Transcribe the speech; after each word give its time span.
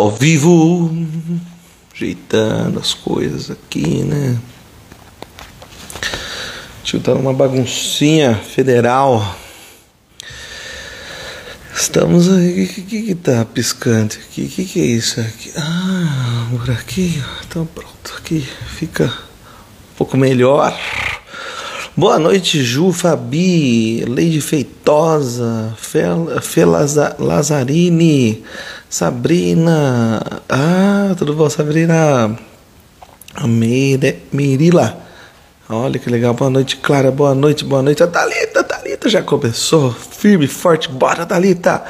ao 0.00 0.12
vivo, 0.12 0.96
ajeitando 1.92 2.78
as 2.78 2.94
coisas 2.94 3.50
aqui, 3.50 4.04
né? 4.04 4.38
Tio 6.84 7.00
tá 7.00 7.12
numa 7.14 7.32
baguncinha 7.32 8.36
federal. 8.36 9.36
Estamos 11.74 12.30
aí. 12.30 12.64
O 12.64 12.68
que, 12.68 12.82
que, 12.82 13.02
que 13.02 13.14
tá 13.16 13.44
piscante 13.44 14.18
aqui? 14.18 14.42
O 14.42 14.48
que, 14.48 14.64
que 14.66 14.80
é 14.80 14.84
isso 14.84 15.20
aqui? 15.20 15.52
Ah, 15.56 16.46
por 16.48 16.70
aqui. 16.70 17.20
Então 17.48 17.66
pronto, 17.66 18.14
aqui 18.18 18.46
fica 18.76 19.06
um 19.06 19.96
pouco 19.96 20.16
melhor. 20.16 20.78
Boa 21.96 22.20
noite, 22.20 22.62
Ju, 22.62 22.92
Fabi, 22.92 24.04
Leide 24.04 24.40
Feitosa, 24.40 25.74
Fê 25.76 26.64
Lazarini. 26.64 28.44
Sabrina. 28.90 30.42
Ah, 30.48 31.14
tudo 31.18 31.34
bom, 31.34 31.48
Sabrina? 31.50 32.38
Meire, 33.46 34.22
Mirila. 34.32 34.98
Olha 35.68 35.98
que 35.98 36.08
legal. 36.08 36.32
Boa 36.32 36.50
noite, 36.50 36.76
Clara. 36.78 37.10
Boa 37.10 37.34
noite, 37.34 37.64
boa 37.64 37.82
noite. 37.82 38.02
A 38.02 38.06
Thalita, 38.06 38.64
Thalita 38.64 39.08
já 39.08 39.22
começou. 39.22 39.92
Firme, 39.92 40.46
forte. 40.46 40.88
Bora, 40.88 41.26
Thalita. 41.26 41.84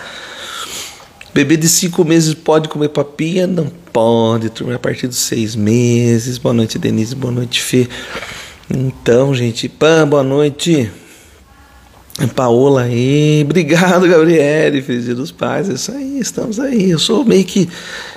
Bebê 1.33 1.57
de 1.57 1.69
cinco 1.69 2.05
meses 2.05 2.35
pode 2.35 2.69
comer 2.69 2.89
papinha? 2.89 3.47
Não 3.47 3.71
pode, 3.93 4.51
turma. 4.51 4.75
A 4.75 4.79
partir 4.79 5.07
dos 5.07 5.19
seis 5.19 5.55
meses. 5.55 6.37
Boa 6.37 6.53
noite, 6.53 6.81
Denise. 6.81 7.15
Boa 7.15 7.33
noite, 7.33 7.63
Fê. 7.63 7.89
Então, 8.69 9.33
gente. 9.33 9.69
Pam, 9.69 10.09
boa 10.09 10.25
noite. 10.25 10.91
Paola 12.27 12.83
aí, 12.83 13.43
obrigado 13.45 14.09
Gabriele, 14.09 14.83
feliz 14.83 15.05
dia 15.05 15.15
dos 15.15 15.31
pais, 15.31 15.71
é 15.71 15.75
isso 15.75 15.93
aí, 15.93 16.19
estamos 16.19 16.59
aí. 16.59 16.91
Eu 16.91 16.99
sou 16.99 17.25
meio 17.25 17.45
que, 17.45 17.69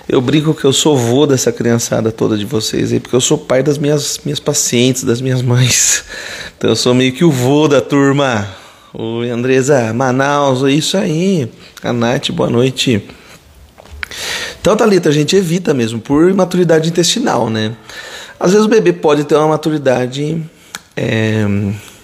eu 0.09 0.19
brinco 0.19 0.55
que 0.55 0.65
eu 0.65 0.73
sou 0.73 0.97
vô 0.97 1.27
dessa 1.27 1.51
criançada 1.51 2.11
toda 2.11 2.35
de 2.35 2.45
vocês 2.45 2.91
aí, 2.91 2.99
porque 2.99 3.15
eu 3.15 3.21
sou 3.21 3.37
pai 3.37 3.61
das 3.61 3.77
minhas, 3.77 4.19
minhas 4.25 4.39
pacientes, 4.39 5.03
das 5.03 5.21
minhas 5.21 5.41
mães. 5.41 6.03
Então 6.57 6.69
eu 6.69 6.75
sou 6.75 6.93
meio 6.93 7.11
que 7.11 7.25
o 7.25 7.31
vô 7.31 7.67
da 7.67 7.81
turma. 7.81 8.47
Oi 8.93 9.31
Andresa, 9.31 9.91
Manaus, 9.91 10.63
é 10.63 10.71
isso 10.71 10.95
aí. 10.95 11.49
A 11.81 11.91
Nath, 11.91 12.29
boa 12.29 12.51
noite. 12.51 13.03
Então, 14.61 14.77
Thalita, 14.77 15.09
a 15.09 15.11
gente 15.11 15.35
evita 15.35 15.73
mesmo, 15.73 15.99
por 15.99 16.29
imaturidade 16.29 16.87
intestinal, 16.87 17.49
né? 17.49 17.75
Às 18.39 18.51
vezes 18.51 18.65
o 18.65 18.69
bebê 18.69 18.93
pode 18.93 19.23
ter 19.23 19.35
uma 19.35 19.47
maturidade. 19.47 20.39
É, 20.95 21.45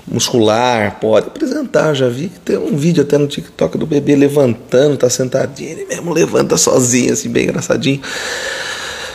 muscular, 0.08 1.00
pode 1.00 1.28
apresentar, 1.28 1.94
já 1.94 2.08
vi. 2.08 2.32
Tem 2.44 2.58
um 2.58 2.78
vídeo 2.78 3.04
até 3.04 3.18
no 3.18 3.28
TikTok 3.28 3.78
do 3.78 3.86
bebê 3.86 4.16
levantando, 4.16 4.98
tá 4.98 5.10
sentadinho, 5.10 5.72
ele 5.72 5.86
mesmo 5.86 6.14
levanta 6.14 6.58
sozinho, 6.58 7.14
assim, 7.14 7.30
bem 7.30 7.44
engraçadinho. 7.44 8.02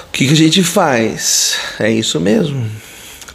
O 0.08 0.12
que, 0.12 0.26
que 0.26 0.32
a 0.32 0.36
gente 0.36 0.62
faz? 0.62 1.56
É 1.80 1.90
isso 1.90 2.20
mesmo. 2.20 2.68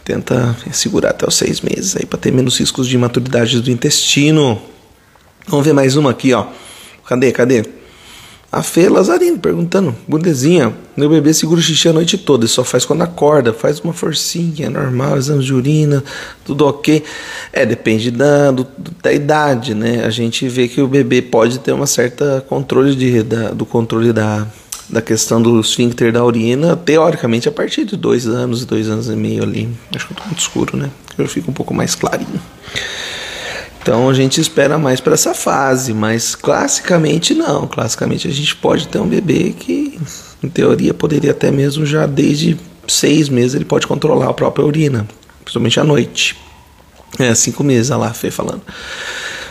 Tenta 0.04 0.56
segurar 0.72 1.10
até 1.10 1.26
os 1.26 1.34
seis 1.34 1.60
meses 1.60 1.96
aí 1.96 2.06
para 2.06 2.18
ter 2.18 2.32
menos 2.32 2.58
riscos 2.58 2.86
de 2.86 2.96
maturidade 2.96 3.60
do 3.60 3.70
intestino. 3.70 4.62
Vamos 5.46 5.66
ver 5.66 5.72
mais 5.72 5.96
uma 5.96 6.10
aqui, 6.10 6.32
ó. 6.32 6.46
Cadê? 7.04 7.32
Cadê? 7.32 7.77
A 8.50 8.62
Fê 8.62 8.88
Lazarino 8.88 9.38
perguntando, 9.38 9.94
bundezinha, 10.08 10.74
meu 10.96 11.10
bebê 11.10 11.34
segura 11.34 11.60
o 11.60 11.62
xixi 11.62 11.86
a 11.86 11.92
noite 11.92 12.16
toda, 12.16 12.46
só 12.46 12.64
faz 12.64 12.86
quando 12.86 13.02
acorda, 13.02 13.52
faz 13.52 13.78
uma 13.78 13.92
forcinha, 13.92 14.66
é 14.66 14.68
normal, 14.70 15.18
exame 15.18 15.44
de 15.44 15.52
urina, 15.52 16.02
tudo 16.46 16.66
ok. 16.66 17.04
É, 17.52 17.66
depende 17.66 18.10
da, 18.10 18.50
do, 18.50 18.66
da 19.02 19.12
idade, 19.12 19.74
né? 19.74 20.02
A 20.02 20.08
gente 20.08 20.48
vê 20.48 20.66
que 20.66 20.80
o 20.80 20.88
bebê 20.88 21.20
pode 21.20 21.58
ter 21.58 21.72
uma 21.72 21.86
certa 21.86 22.42
controle 22.48 22.96
de, 22.96 23.22
da, 23.22 23.50
do 23.50 23.66
controle 23.66 24.14
da, 24.14 24.46
da 24.88 25.02
questão 25.02 25.42
do 25.42 25.60
esfíncter 25.60 26.10
da 26.10 26.24
urina, 26.24 26.74
teoricamente 26.74 27.50
a 27.50 27.52
partir 27.52 27.84
de 27.84 27.98
dois 27.98 28.26
anos, 28.26 28.64
dois 28.64 28.88
anos 28.88 29.08
e 29.08 29.16
meio 29.16 29.42
ali. 29.42 29.68
Acho 29.94 30.06
que 30.06 30.14
eu 30.14 30.16
tô 30.16 30.24
muito 30.24 30.40
escuro, 30.40 30.74
né? 30.74 30.88
Eu 31.18 31.28
fico 31.28 31.50
um 31.50 31.54
pouco 31.54 31.74
mais 31.74 31.94
clarinho. 31.94 32.40
Então 33.88 34.06
a 34.06 34.12
gente 34.12 34.38
espera 34.38 34.76
mais 34.76 35.00
para 35.00 35.14
essa 35.14 35.32
fase, 35.32 35.94
mas 35.94 36.34
classicamente 36.34 37.32
não. 37.32 37.66
Classicamente 37.66 38.28
a 38.28 38.30
gente 38.30 38.54
pode 38.54 38.86
ter 38.86 38.98
um 38.98 39.08
bebê 39.08 39.54
que, 39.58 39.98
em 40.42 40.48
teoria, 40.50 40.92
poderia 40.92 41.30
até 41.30 41.50
mesmo 41.50 41.86
já 41.86 42.04
desde 42.04 42.58
seis 42.86 43.30
meses 43.30 43.54
ele 43.54 43.64
pode 43.64 43.86
controlar 43.86 44.28
a 44.28 44.34
própria 44.34 44.66
urina, 44.66 45.08
principalmente 45.42 45.80
à 45.80 45.84
noite. 45.84 46.36
É, 47.18 47.34
cinco 47.34 47.64
meses, 47.64 47.90
olha 47.90 48.00
lá, 48.00 48.12
Fê 48.12 48.30
falando. 48.30 48.60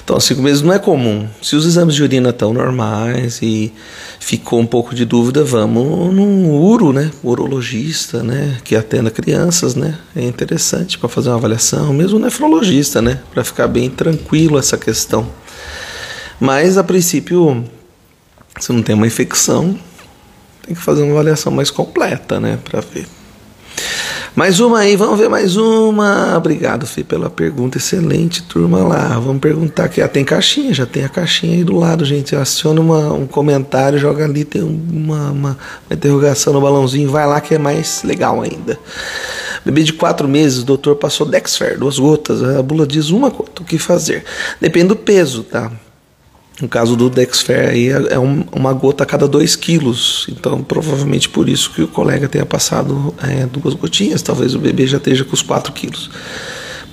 Então, 0.07 0.21
cinco 0.21 0.41
meses 0.41 0.61
não 0.61 0.71
é 0.71 0.79
comum. 0.79 1.27
Se 1.41 1.57
os 1.57 1.65
exames 1.65 1.93
de 1.93 2.01
urina 2.01 2.29
estão 2.29 2.53
normais 2.53 3.41
e 3.41 3.73
ficou 4.21 4.57
um 4.57 4.65
pouco 4.65 4.95
de 4.95 5.03
dúvida, 5.03 5.43
vamos 5.43 6.15
num 6.15 6.49
uro, 6.49 6.93
né? 6.93 7.11
Urologista, 7.21 8.23
né? 8.23 8.57
Que 8.63 8.77
atenda 8.77 9.11
crianças, 9.11 9.75
né? 9.75 9.99
É 10.15 10.23
interessante 10.23 10.97
para 10.97 11.09
fazer 11.09 11.27
uma 11.27 11.35
avaliação, 11.35 11.91
mesmo 11.93 12.19
nefrologista, 12.19 13.01
né? 13.01 13.19
Para 13.33 13.43
ficar 13.43 13.67
bem 13.67 13.89
tranquilo 13.89 14.57
essa 14.57 14.77
questão. 14.77 15.27
Mas, 16.39 16.77
a 16.77 16.85
princípio, 16.85 17.65
se 18.61 18.71
não 18.71 18.81
tem 18.81 18.95
uma 18.95 19.07
infecção, 19.07 19.77
tem 20.65 20.73
que 20.73 20.81
fazer 20.81 21.01
uma 21.01 21.11
avaliação 21.11 21.51
mais 21.51 21.69
completa, 21.69 22.39
né? 22.39 22.57
Para 22.63 22.79
ver. 22.79 23.16
Mais 24.37 24.59
uma 24.59 24.81
aí, 24.81 24.95
vamos 24.95 25.17
ver 25.17 25.27
mais 25.27 25.57
uma. 25.57 26.37
Obrigado, 26.37 26.85
Fê, 26.85 27.03
pela 27.03 27.27
pergunta. 27.27 27.79
Excelente, 27.79 28.43
turma 28.43 28.83
lá. 28.83 29.17
Vamos 29.17 29.41
perguntar 29.41 29.89
que 29.89 29.99
ah, 29.99 30.07
tem 30.07 30.23
caixinha, 30.23 30.71
já 30.75 30.85
tem 30.85 31.03
a 31.03 31.09
caixinha 31.09 31.57
aí 31.57 31.63
do 31.63 31.75
lado, 31.75 32.05
gente. 32.05 32.35
Aciona 32.35 32.79
uma, 32.79 33.11
um 33.11 33.25
comentário, 33.25 33.97
joga 33.97 34.25
ali, 34.25 34.45
tem 34.45 34.61
uma, 34.61 35.31
uma, 35.31 35.57
uma 35.89 35.91
interrogação 35.91 36.53
no 36.53 36.61
balãozinho, 36.61 37.09
vai 37.09 37.25
lá 37.25 37.41
que 37.41 37.55
é 37.55 37.57
mais 37.57 38.03
legal 38.03 38.39
ainda. 38.39 38.77
Bebê 39.65 39.81
de 39.81 39.93
quatro 39.93 40.27
meses, 40.27 40.59
o 40.59 40.65
doutor 40.65 40.97
passou 40.97 41.25
Dexfer, 41.25 41.79
duas 41.79 41.97
gotas. 41.97 42.43
A 42.43 42.61
bula 42.61 42.85
diz 42.85 43.09
uma 43.09 43.31
gota. 43.31 43.63
O 43.63 43.65
que 43.65 43.79
fazer? 43.79 44.23
Depende 44.61 44.89
do 44.89 44.95
peso, 44.95 45.41
tá? 45.41 45.71
No 46.59 46.67
caso 46.67 46.95
do 46.95 47.09
Dexfer 47.09 47.69
aí 47.69 47.89
é, 47.89 48.13
é 48.13 48.19
uma 48.19 48.73
gota 48.73 49.03
a 49.03 49.05
cada 49.05 49.27
2 49.27 49.55
quilos, 49.55 50.25
então 50.29 50.63
provavelmente 50.63 51.29
por 51.29 51.47
isso 51.47 51.71
que 51.71 51.83
o 51.83 51.87
colega 51.87 52.27
tenha 52.27 52.45
passado 52.45 53.13
é, 53.21 53.45
duas 53.45 53.75
gotinhas, 53.75 54.23
talvez 54.23 54.55
o 54.55 54.59
bebê 54.59 54.87
já 54.87 54.97
esteja 54.97 55.23
com 55.23 55.33
os 55.33 55.43
4 55.43 55.71
quilos. 55.71 56.09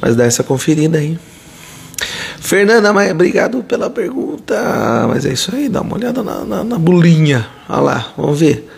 Mas 0.01 0.17
dá 0.17 0.25
essa 0.25 0.43
conferida 0.43 0.99
aí. 0.99 1.19
Fernanda, 2.41 2.93
mas 2.93 3.11
obrigado 3.11 3.63
pela 3.63 3.89
pergunta. 3.89 4.55
Mas 5.09 5.25
é 5.25 5.33
isso 5.33 5.55
aí, 5.55 5.67
dá 5.67 5.81
uma 5.81 5.97
olhada 5.97 6.23
na, 6.23 6.45
na, 6.45 6.63
na 6.63 6.79
bulinha. 6.79 7.47
Olha 7.67 7.81
lá, 7.81 8.13
vamos 8.19 8.39
ver. 8.39 8.69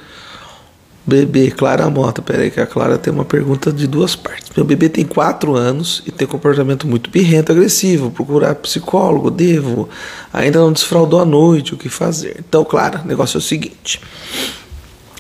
Bebê, 1.06 1.50
Clara 1.50 1.88
Mota. 1.88 2.20
Pera 2.20 2.42
aí 2.42 2.50
que 2.50 2.60
a 2.60 2.66
Clara 2.66 2.98
tem 2.98 3.12
uma 3.12 3.24
pergunta 3.24 3.72
de 3.72 3.86
duas 3.86 4.16
partes. 4.16 4.50
Meu 4.56 4.64
bebê 4.64 4.88
tem 4.88 5.04
4 5.04 5.54
anos 5.54 6.02
e 6.04 6.10
tem 6.10 6.26
comportamento 6.26 6.86
muito 6.86 7.10
birrento, 7.10 7.52
agressivo. 7.52 8.10
Procurar 8.10 8.56
psicólogo, 8.56 9.30
devo. 9.30 9.88
Ainda 10.32 10.58
não 10.58 10.72
desfraudou 10.72 11.20
à 11.20 11.24
noite, 11.24 11.74
o 11.74 11.76
que 11.76 11.88
fazer? 11.88 12.36
Então, 12.40 12.64
Clara, 12.64 13.02
o 13.04 13.06
negócio 13.06 13.36
é 13.36 13.38
o 13.38 13.42
seguinte. 13.42 14.00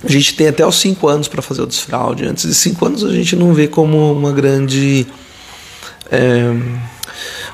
A 0.02 0.08
gente 0.10 0.34
tem 0.34 0.48
até 0.48 0.66
os 0.66 0.76
5 0.80 1.06
anos 1.08 1.28
para 1.28 1.40
fazer 1.40 1.62
o 1.62 1.66
desfraude. 1.66 2.24
Antes 2.24 2.48
de 2.48 2.54
5 2.54 2.84
anos 2.84 3.04
a 3.04 3.12
gente 3.12 3.36
não 3.36 3.54
vê 3.54 3.68
como 3.68 4.12
uma 4.12 4.32
grande... 4.32 5.06
É, 6.10 6.52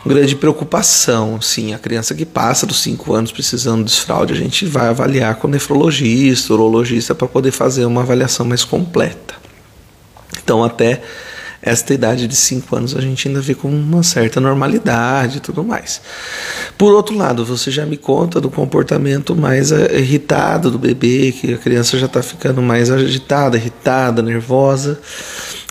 grande 0.08 0.36
preocupação. 0.36 1.40
Sim, 1.40 1.74
a 1.74 1.78
criança 1.78 2.14
que 2.14 2.24
passa 2.24 2.66
dos 2.66 2.82
5 2.82 3.12
anos 3.12 3.32
precisando 3.32 3.78
de 3.78 3.90
desfraude, 3.90 4.32
a 4.32 4.36
gente 4.36 4.66
vai 4.66 4.88
avaliar 4.88 5.36
com 5.36 5.48
nefrologista, 5.48 6.52
urologista, 6.52 7.14
para 7.14 7.28
poder 7.28 7.52
fazer 7.52 7.84
uma 7.84 8.02
avaliação 8.02 8.46
mais 8.46 8.64
completa. 8.64 9.34
Então, 10.42 10.64
até 10.64 11.02
esta 11.62 11.94
idade 11.94 12.26
de 12.26 12.34
5 12.34 12.74
anos 12.74 12.96
a 12.96 13.00
gente 13.00 13.28
ainda 13.28 13.40
vê 13.40 13.54
com 13.54 13.68
uma 13.68 14.02
certa 14.02 14.40
normalidade 14.40 15.36
e 15.36 15.40
tudo 15.40 15.62
mais. 15.62 16.02
Por 16.76 16.92
outro 16.92 17.16
lado, 17.16 17.44
você 17.44 17.70
já 17.70 17.86
me 17.86 17.96
conta 17.96 18.40
do 18.40 18.50
comportamento 18.50 19.36
mais 19.36 19.70
eh, 19.70 20.00
irritado 20.00 20.72
do 20.72 20.78
bebê, 20.78 21.30
que 21.30 21.54
a 21.54 21.58
criança 21.58 21.96
já 21.96 22.06
está 22.06 22.20
ficando 22.20 22.60
mais 22.60 22.90
agitada, 22.90 23.56
irritada, 23.56 24.20
nervosa. 24.20 25.00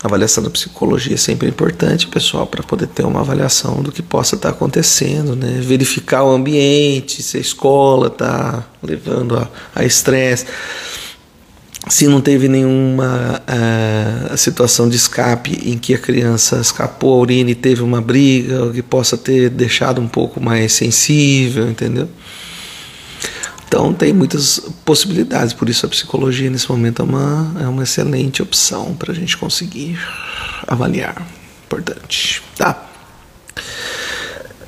A 0.02 0.08
avaliação 0.08 0.42
da 0.42 0.50
psicologia 0.50 1.14
é 1.14 1.16
sempre 1.16 1.48
importante, 1.48 2.08
pessoal, 2.08 2.46
para 2.46 2.62
poder 2.62 2.88
ter 2.88 3.04
uma 3.04 3.20
avaliação 3.20 3.82
do 3.82 3.92
que 3.92 4.02
possa 4.02 4.34
estar 4.34 4.50
tá 4.50 4.54
acontecendo, 4.54 5.36
né? 5.36 5.60
Verificar 5.60 6.24
o 6.24 6.30
ambiente, 6.30 7.22
se 7.22 7.36
a 7.36 7.40
escola 7.40 8.08
está 8.08 8.64
levando 8.82 9.48
a 9.74 9.84
estresse 9.84 10.46
se 11.88 12.06
não 12.06 12.20
teve 12.20 12.46
nenhuma 12.48 13.42
uh, 13.42 14.36
situação 14.36 14.88
de 14.88 14.96
escape 14.96 15.68
em 15.68 15.76
que 15.76 15.94
a 15.94 15.98
criança 15.98 16.60
escapou 16.60 17.14
a 17.14 17.18
urina 17.18 17.50
e 17.50 17.54
teve 17.54 17.82
uma 17.82 18.00
briga, 18.00 18.70
que 18.72 18.82
possa 18.82 19.16
ter 19.16 19.50
deixado 19.50 20.00
um 20.00 20.06
pouco 20.06 20.40
mais 20.40 20.72
sensível, 20.72 21.68
entendeu? 21.68 22.08
Então 23.72 23.90
tem 23.94 24.12
muitas 24.12 24.58
possibilidades, 24.84 25.54
por 25.54 25.66
isso 25.66 25.86
a 25.86 25.88
psicologia 25.88 26.50
nesse 26.50 26.70
momento 26.70 27.00
é 27.00 27.04
uma, 27.06 27.56
é 27.58 27.66
uma 27.66 27.82
excelente 27.84 28.42
opção 28.42 28.92
para 28.92 29.12
a 29.12 29.14
gente 29.14 29.34
conseguir 29.38 29.98
avaliar. 30.66 31.26
Importante. 31.64 32.42
Tá. 32.54 32.86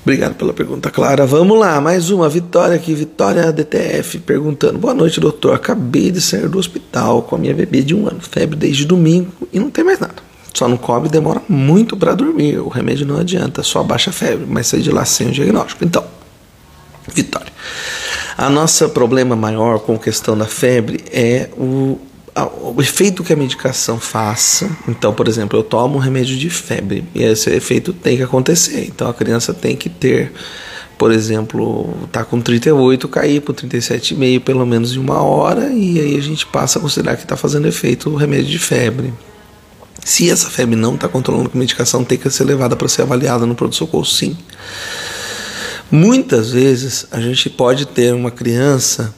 Obrigado 0.03 0.37
pela 0.37 0.55
pergunta, 0.55 0.91
Clara. 0.91 1.27
Vamos 1.27 1.59
lá, 1.59 1.83
mais 1.83 2.09
uma. 2.09 2.31
Vitória 2.31 2.77
aqui, 2.77 2.95
Vitória 2.95 3.53
DTF, 3.53 4.21
perguntando: 4.21 4.79
Boa 4.79 4.95
noite, 4.95 5.21
doutor. 5.21 5.55
Acabei 5.55 6.11
de 6.11 6.23
sair 6.23 6.49
do 6.49 6.59
hospital 6.59 7.25
com 7.25 7.37
a 7.37 7.39
minha 7.39 7.53
bebê 7.53 7.83
de 7.83 7.95
um 7.95 8.09
ano, 8.09 8.23
febre 8.23 8.57
desde 8.57 8.87
domingo 8.87 9.31
e 9.53 9.61
não 9.61 9.69
tem 9.69 9.85
mais 9.85 9.99
nada. 9.99 10.17
Só 10.55 10.67
não 10.67 10.79
come 10.79 11.09
e 11.09 11.11
demora 11.11 11.43
muito 11.47 11.95
para 11.95 12.15
dormir. 12.15 12.59
O 12.59 12.69
remédio 12.69 13.05
não 13.05 13.19
adianta, 13.19 13.63
só 13.63 13.83
baixa 13.83 14.09
a 14.09 14.15
febre, 14.15 14.47
mas 14.49 14.67
sai 14.67 14.81
de 14.81 14.91
lá 14.91 15.05
sem 15.05 15.29
o 15.29 15.31
diagnóstico. 15.31 15.85
Então, 15.85 16.03
Vitória. 17.13 17.53
A 18.37 18.51
nossa 18.51 18.89
problema 18.89 19.37
maior 19.37 19.79
com 19.79 19.95
a 19.95 19.99
questão 19.99 20.37
da 20.37 20.47
febre 20.47 21.05
é 21.13 21.49
o 21.57 21.99
o 22.37 22.81
efeito 22.81 23.23
que 23.23 23.33
a 23.33 23.37
medicação 23.37 23.99
faça. 24.01 24.69
Então, 24.89 25.15
por 25.15 25.29
exemplo, 25.29 25.59
eu 25.59 25.63
tomo 25.63 25.97
um 25.97 26.01
remédio 26.01 26.37
de 26.37 26.51
febre 26.51 27.05
e 27.15 27.23
esse 27.23 27.49
efeito 27.51 27.93
tem 27.93 28.17
que 28.17 28.23
acontecer. 28.23 28.87
Então, 28.87 29.09
a 29.09 29.15
criança 29.15 29.55
tem 29.55 29.77
que 29.77 29.89
ter, 29.89 30.33
por 30.99 31.13
exemplo, 31.13 31.95
tá 32.11 32.25
com 32.25 32.41
38, 32.41 33.09
cair 33.09 33.41
para 33.41 33.55
37,5 33.55 34.41
pelo 34.41 34.67
menos 34.67 34.95
em 34.95 34.99
uma 34.99 35.23
hora 35.23 35.69
e 35.73 36.01
aí 36.01 36.17
a 36.17 36.21
gente 36.21 36.45
passa 36.47 36.79
a 36.79 36.83
considerar 36.83 37.17
que 37.17 37.23
está 37.23 37.37
fazendo 37.37 37.69
efeito 37.69 38.11
o 38.11 38.17
remédio 38.17 38.47
de 38.47 38.59
febre. 38.59 39.15
Se 40.05 40.29
essa 40.29 40.51
febre 40.51 40.77
não 40.77 40.97
está 40.97 41.09
controlando 41.09 41.49
com 41.49 41.57
medicação, 41.57 42.05
tem 42.05 42.19
que 42.19 42.29
ser 42.31 42.45
levada 42.45 42.75
para 42.77 42.89
ser 42.89 43.03
avaliada 43.03 43.47
no 43.47 43.55
pronto-socorro, 43.55 44.05
sim. 44.05 44.37
Muitas 45.95 46.51
vezes 46.51 47.07
a 47.13 47.21
gente 47.21 47.49
pode 47.49 47.87
ter 47.87 48.13
uma 48.13 48.33
criança 48.33 49.15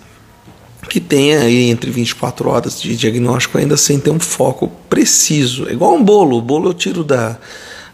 que 0.91 1.01
tenha 1.01 1.41
aí 1.41 1.71
entre 1.71 1.91
24 1.91 2.51
horas 2.51 2.83
de 2.83 2.95
diagnóstico 2.95 3.57
ainda 3.57 3.79
sem 3.79 3.99
ter 3.99 4.11
um 4.11 4.21
foco 4.21 4.71
preciso. 4.87 5.67
É 5.71 5.73
igual 5.73 5.95
um 5.95 6.05
bolo. 6.05 6.37
O 6.37 6.43
bolo 6.43 6.69
eu 6.69 6.75
tiro 6.75 7.03
da, 7.03 7.39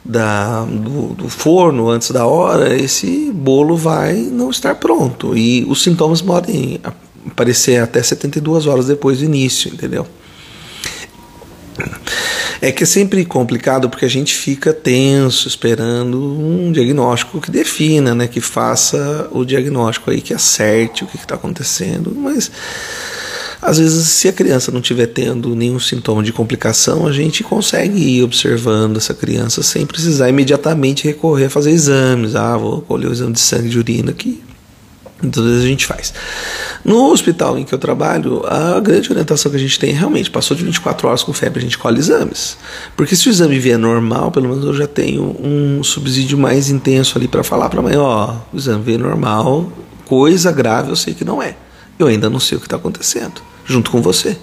da, 0.04 0.64
do, 0.64 1.14
do, 1.14 1.28
forno 1.28 1.88
antes 1.88 2.10
da 2.10 2.26
hora, 2.26 2.74
esse 2.74 3.30
bolo 3.32 3.76
vai 3.76 4.14
não 4.14 4.50
estar 4.50 4.74
pronto. 4.74 5.38
E 5.38 5.64
os 5.68 5.80
sintomas 5.80 6.20
podem 6.20 6.80
aparecer 7.24 7.80
até 7.80 8.02
72 8.02 8.66
horas 8.66 8.88
depois 8.88 9.18
do 9.18 9.24
início, 9.24 9.72
entendeu? 9.72 10.08
É 12.64 12.70
que 12.70 12.84
é 12.84 12.86
sempre 12.86 13.24
complicado 13.24 13.90
porque 13.90 14.04
a 14.04 14.08
gente 14.08 14.36
fica 14.36 14.72
tenso 14.72 15.48
esperando 15.48 16.16
um 16.22 16.70
diagnóstico 16.70 17.40
que 17.40 17.50
defina, 17.50 18.14
né, 18.14 18.28
que 18.28 18.40
faça 18.40 19.28
o 19.32 19.44
diagnóstico 19.44 20.12
aí, 20.12 20.20
que 20.20 20.32
acerte 20.32 21.02
o 21.02 21.08
que 21.08 21.16
está 21.16 21.34
acontecendo, 21.34 22.14
mas 22.16 22.52
às 23.60 23.78
vezes, 23.78 24.08
se 24.08 24.28
a 24.28 24.32
criança 24.32 24.72
não 24.72 24.80
estiver 24.80 25.06
tendo 25.06 25.54
nenhum 25.54 25.78
sintoma 25.78 26.20
de 26.22 26.32
complicação, 26.32 27.06
a 27.06 27.12
gente 27.12 27.44
consegue 27.44 27.96
ir 27.96 28.22
observando 28.22 28.96
essa 28.96 29.14
criança 29.14 29.62
sem 29.62 29.84
precisar 29.84 30.28
imediatamente 30.28 31.04
recorrer 31.04 31.44
a 31.44 31.50
fazer 31.50 31.70
exames. 31.70 32.34
Ah, 32.34 32.56
vou 32.56 32.82
colher 32.82 33.08
o 33.08 33.12
exame 33.12 33.32
de 33.32 33.40
sangue 33.40 33.68
de 33.68 33.78
urina 33.78 34.10
aqui. 34.10 34.42
Muitas 35.22 35.44
vezes 35.44 35.64
a 35.64 35.66
gente 35.66 35.86
faz. 35.86 36.12
No 36.84 37.12
hospital 37.12 37.56
em 37.56 37.64
que 37.64 37.72
eu 37.72 37.78
trabalho, 37.78 38.42
a 38.44 38.80
grande 38.80 39.08
orientação 39.08 39.50
que 39.50 39.56
a 39.56 39.60
gente 39.60 39.78
tem 39.78 39.90
é 39.90 39.92
realmente 39.92 40.28
passou 40.30 40.56
de 40.56 40.64
24 40.64 41.06
horas 41.06 41.22
com 41.22 41.32
febre, 41.32 41.60
a 41.60 41.62
gente 41.62 41.78
colhe 41.78 41.98
exames. 41.98 42.56
Porque 42.96 43.14
se 43.14 43.28
o 43.28 43.30
exame 43.30 43.58
vier 43.60 43.78
normal, 43.78 44.32
pelo 44.32 44.48
menos 44.48 44.64
eu 44.64 44.74
já 44.74 44.88
tenho 44.88 45.36
um 45.40 45.84
subsídio 45.84 46.36
mais 46.36 46.70
intenso 46.70 47.16
ali 47.16 47.28
para 47.28 47.44
falar 47.44 47.68
para 47.68 47.80
mãe: 47.80 47.96
ó, 47.96 48.34
o 48.52 48.56
exame 48.56 48.82
veio 48.82 48.98
normal, 48.98 49.70
coisa 50.06 50.50
grave 50.50 50.90
eu 50.90 50.96
sei 50.96 51.14
que 51.14 51.24
não 51.24 51.40
é. 51.40 51.54
Eu 51.98 52.08
ainda 52.08 52.28
não 52.28 52.40
sei 52.40 52.58
o 52.58 52.60
que 52.60 52.66
está 52.66 52.76
acontecendo, 52.76 53.40
junto 53.64 53.88
com 53.88 54.02
você. 54.02 54.36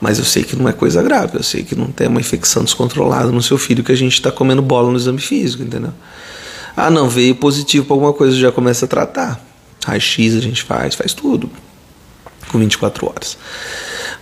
Mas 0.00 0.18
eu 0.18 0.24
sei 0.24 0.42
que 0.42 0.56
não 0.56 0.68
é 0.68 0.72
coisa 0.72 1.00
grave, 1.00 1.36
eu 1.36 1.42
sei 1.44 1.62
que 1.62 1.76
não 1.76 1.86
tem 1.86 2.08
uma 2.08 2.20
infecção 2.20 2.64
descontrolada 2.64 3.30
no 3.30 3.42
seu 3.42 3.58
filho 3.58 3.84
que 3.84 3.92
a 3.92 3.96
gente 3.96 4.14
está 4.14 4.32
comendo 4.32 4.62
bola 4.62 4.90
no 4.90 4.96
exame 4.96 5.20
físico, 5.20 5.62
entendeu? 5.62 5.92
Ah, 6.76 6.90
não, 6.90 7.08
veio 7.08 7.36
positivo 7.36 7.86
para 7.86 7.94
alguma 7.94 8.12
coisa, 8.12 8.36
já 8.36 8.50
começa 8.50 8.84
a 8.84 8.88
tratar. 8.88 9.40
Raio-X 9.84 10.36
a 10.36 10.40
gente 10.40 10.62
faz, 10.62 10.94
faz 10.94 11.12
tudo 11.12 11.48
com 12.50 12.58
24 12.58 13.06
horas. 13.06 13.36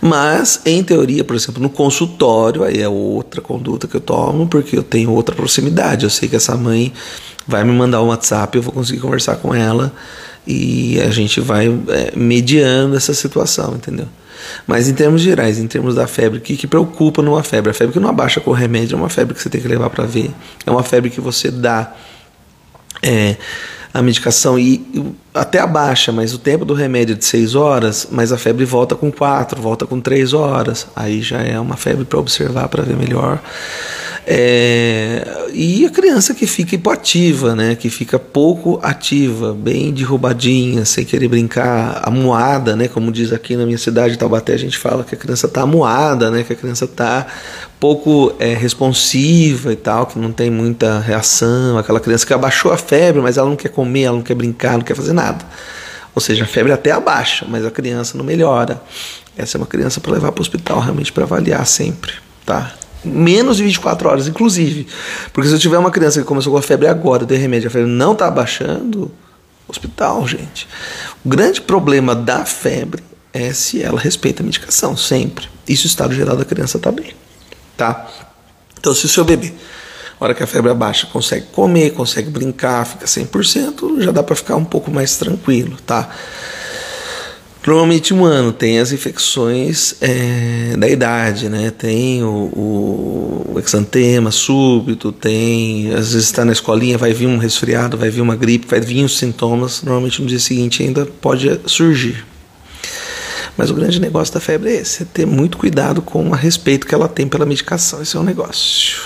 Mas, 0.01 0.61
em 0.65 0.83
teoria, 0.83 1.23
por 1.23 1.35
exemplo, 1.35 1.61
no 1.61 1.69
consultório, 1.69 2.63
aí 2.63 2.81
é 2.81 2.87
outra 2.87 3.41
conduta 3.41 3.87
que 3.87 3.95
eu 3.95 4.01
tomo, 4.01 4.47
porque 4.47 4.77
eu 4.77 4.83
tenho 4.83 5.11
outra 5.11 5.35
proximidade. 5.35 6.03
Eu 6.03 6.09
sei 6.09 6.29
que 6.29 6.35
essa 6.35 6.55
mãe 6.55 6.93
vai 7.47 7.63
me 7.63 7.71
mandar 7.71 8.01
um 8.01 8.07
WhatsApp, 8.07 8.57
eu 8.57 8.61
vou 8.61 8.73
conseguir 8.73 8.99
conversar 8.99 9.37
com 9.37 9.55
ela 9.55 9.93
e 10.45 10.99
a 11.01 11.09
gente 11.09 11.41
vai 11.41 11.67
é, 11.67 12.13
mediando 12.15 12.95
essa 12.95 13.13
situação, 13.13 13.75
entendeu? 13.75 14.07
Mas 14.65 14.87
em 14.87 14.93
termos 14.93 15.21
gerais, 15.21 15.59
em 15.59 15.67
termos 15.67 15.95
da 15.95 16.07
febre, 16.07 16.39
o 16.39 16.41
que, 16.41 16.55
que 16.55 16.67
preocupa 16.67 17.21
numa 17.21 17.43
febre? 17.43 17.71
A 17.71 17.73
febre 17.73 17.93
que 17.93 17.99
não 17.99 18.09
abaixa 18.09 18.39
com 18.39 18.51
remédio 18.51 18.95
é 18.95 18.97
uma 18.97 19.09
febre 19.09 19.33
que 19.33 19.41
você 19.41 19.49
tem 19.49 19.59
que 19.59 19.67
levar 19.67 19.89
para 19.89 20.05
ver. 20.05 20.31
É 20.65 20.71
uma 20.71 20.83
febre 20.83 21.09
que 21.09 21.19
você 21.19 21.51
dá. 21.51 21.93
É, 23.01 23.35
a 23.93 24.01
medicação 24.01 24.57
e 24.59 25.15
até 25.33 25.59
abaixa, 25.59 26.11
mas 26.11 26.33
o 26.33 26.37
tempo 26.37 26.65
do 26.65 26.73
remédio 26.73 27.13
é 27.13 27.17
de 27.17 27.25
6 27.25 27.55
horas, 27.55 28.07
mas 28.11 28.31
a 28.31 28.37
febre 28.37 28.65
volta 28.65 28.95
com 28.95 29.11
4, 29.11 29.61
volta 29.61 29.85
com 29.85 29.99
3 29.99 30.33
horas. 30.33 30.87
Aí 30.95 31.21
já 31.21 31.41
é 31.41 31.59
uma 31.59 31.77
febre 31.77 32.05
para 32.05 32.19
observar, 32.19 32.67
para 32.67 32.83
ver 32.83 32.95
melhor. 32.95 33.39
É, 34.29 35.47
e 35.53 35.85
a 35.85 35.89
criança 35.89 36.33
que 36.33 36.45
fica 36.45 36.75
hipoativa, 36.75 37.55
né, 37.55 37.75
que 37.75 37.89
fica 37.89 38.19
pouco 38.19 38.77
ativa, 38.83 39.53
bem 39.53 39.93
derrubadinha, 39.93 40.83
sem 40.83 41.05
querer 41.05 41.29
brincar, 41.29 42.01
amuada, 42.03 42.75
né, 42.75 42.89
como 42.89 43.09
diz 43.09 43.31
aqui 43.31 43.55
na 43.55 43.65
minha 43.65 43.77
cidade, 43.77 44.17
Taubaté, 44.17 44.53
a 44.53 44.57
gente 44.57 44.77
fala 44.77 45.05
que 45.05 45.15
a 45.15 45.17
criança 45.17 45.47
está 45.47 45.61
amuada, 45.61 46.29
né, 46.29 46.43
que 46.43 46.51
a 46.51 46.55
criança 46.57 46.83
está 46.83 47.25
pouco 47.79 48.33
é, 48.37 48.53
responsiva 48.53 49.71
e 49.71 49.77
tal, 49.77 50.05
que 50.05 50.19
não 50.19 50.33
tem 50.33 50.51
muita 50.51 50.99
reação, 50.99 51.77
aquela 51.77 52.01
criança 52.01 52.27
que 52.27 52.33
abaixou 52.33 52.73
a 52.73 52.77
febre, 52.77 53.21
mas 53.21 53.37
ela 53.37 53.47
não 53.47 53.55
quer 53.55 53.69
comer, 53.69 54.03
ela 54.03 54.17
não 54.17 54.23
quer 54.23 54.35
brincar, 54.35 54.73
não 54.73 54.81
quer 54.81 54.95
fazer 54.95 55.13
nada. 55.13 55.45
Ou 56.13 56.19
seja, 56.19 56.43
a 56.43 56.47
febre 56.47 56.73
até 56.73 56.91
abaixa, 56.91 57.45
mas 57.47 57.65
a 57.65 57.71
criança 57.71 58.17
não 58.17 58.25
melhora. 58.25 58.81
Essa 59.37 59.55
é 59.55 59.59
uma 59.59 59.67
criança 59.67 60.01
para 60.01 60.11
levar 60.11 60.33
para 60.33 60.41
o 60.41 60.41
hospital, 60.41 60.81
realmente 60.81 61.13
para 61.13 61.23
avaliar 61.23 61.65
sempre, 61.65 62.11
tá? 62.45 62.73
Menos 63.03 63.57
de 63.57 63.63
24 63.63 64.09
horas, 64.09 64.27
inclusive. 64.27 64.87
Porque 65.33 65.47
se 65.49 65.55
eu 65.55 65.59
tiver 65.59 65.77
uma 65.77 65.91
criança 65.91 66.19
que 66.19 66.25
começou 66.25 66.51
com 66.51 66.59
a 66.59 66.61
febre 66.61 66.87
agora, 66.87 67.25
deu 67.25 67.37
remédio, 67.37 67.67
a 67.67 67.71
febre 67.71 67.89
não 67.89 68.13
está 68.13 68.27
abaixando, 68.27 69.11
hospital, 69.67 70.27
gente. 70.27 70.67
O 71.23 71.29
grande 71.29 71.61
problema 71.61 72.15
da 72.15 72.45
febre 72.45 73.03
é 73.33 73.53
se 73.53 73.81
ela 73.81 73.99
respeita 73.99 74.41
a 74.41 74.45
medicação, 74.45 74.95
sempre. 74.95 75.47
Se 75.67 75.85
o 75.85 75.87
estado 75.87 76.13
geral 76.13 76.37
da 76.37 76.45
criança 76.45 76.77
está 76.77 76.91
bem, 76.91 77.13
tá? 77.75 78.07
Então, 78.79 78.93
se 78.93 79.05
o 79.05 79.09
seu 79.09 79.25
bebê, 79.25 79.53
na 80.19 80.25
hora 80.25 80.33
que 80.33 80.41
a 80.41 80.47
febre 80.47 80.71
abaixa, 80.71 81.07
consegue 81.07 81.47
comer, 81.47 81.91
consegue 81.91 82.29
brincar, 82.29 82.85
fica 82.85 83.05
100%, 83.05 84.01
já 84.01 84.11
dá 84.11 84.23
para 84.23 84.35
ficar 84.35 84.55
um 84.55 84.63
pouco 84.63 84.89
mais 84.89 85.17
tranquilo, 85.17 85.77
tá? 85.85 86.09
Normalmente 87.67 88.13
um 88.13 88.23
ano 88.23 88.53
tem 88.53 88.79
as 88.79 88.93
infecções 88.93 89.95
é, 89.99 90.77
da 90.77 90.87
idade, 90.87 91.49
né? 91.49 91.69
Tem 91.69 92.23
o, 92.23 92.27
o, 92.27 93.51
o, 93.55 93.59
exantema 93.59 94.31
súbito, 94.31 95.11
tem. 95.11 95.89
Às 95.89 96.13
vezes 96.13 96.27
está 96.27 96.45
na 96.45 96.53
escolinha, 96.53 96.97
vai 96.97 97.11
vir 97.11 97.27
um 97.27 97.37
resfriado, 97.37 97.97
vai 97.97 98.09
vir 98.09 98.21
uma 98.21 98.37
gripe, 98.37 98.65
vai 98.65 98.79
vir 98.79 99.03
os 99.03 99.17
sintomas. 99.17 99.81
Normalmente 99.83 100.21
no 100.21 100.29
dia 100.29 100.39
seguinte 100.39 100.81
ainda 100.81 101.05
pode 101.05 101.59
surgir. 101.65 102.25
Mas 103.57 103.69
o 103.69 103.73
grande 103.73 103.99
negócio 103.99 104.33
da 104.33 104.39
febre 104.39 104.69
é 104.69 104.75
esse: 104.75 105.03
é 105.03 105.05
ter 105.05 105.25
muito 105.25 105.57
cuidado 105.57 106.01
com 106.01 106.29
o 106.29 106.31
respeito 106.31 106.87
que 106.87 106.95
ela 106.95 107.09
tem 107.09 107.27
pela 107.27 107.45
medicação. 107.45 108.01
Esse 108.01 108.15
é 108.15 108.19
um 108.19 108.23
negócio. 108.23 109.01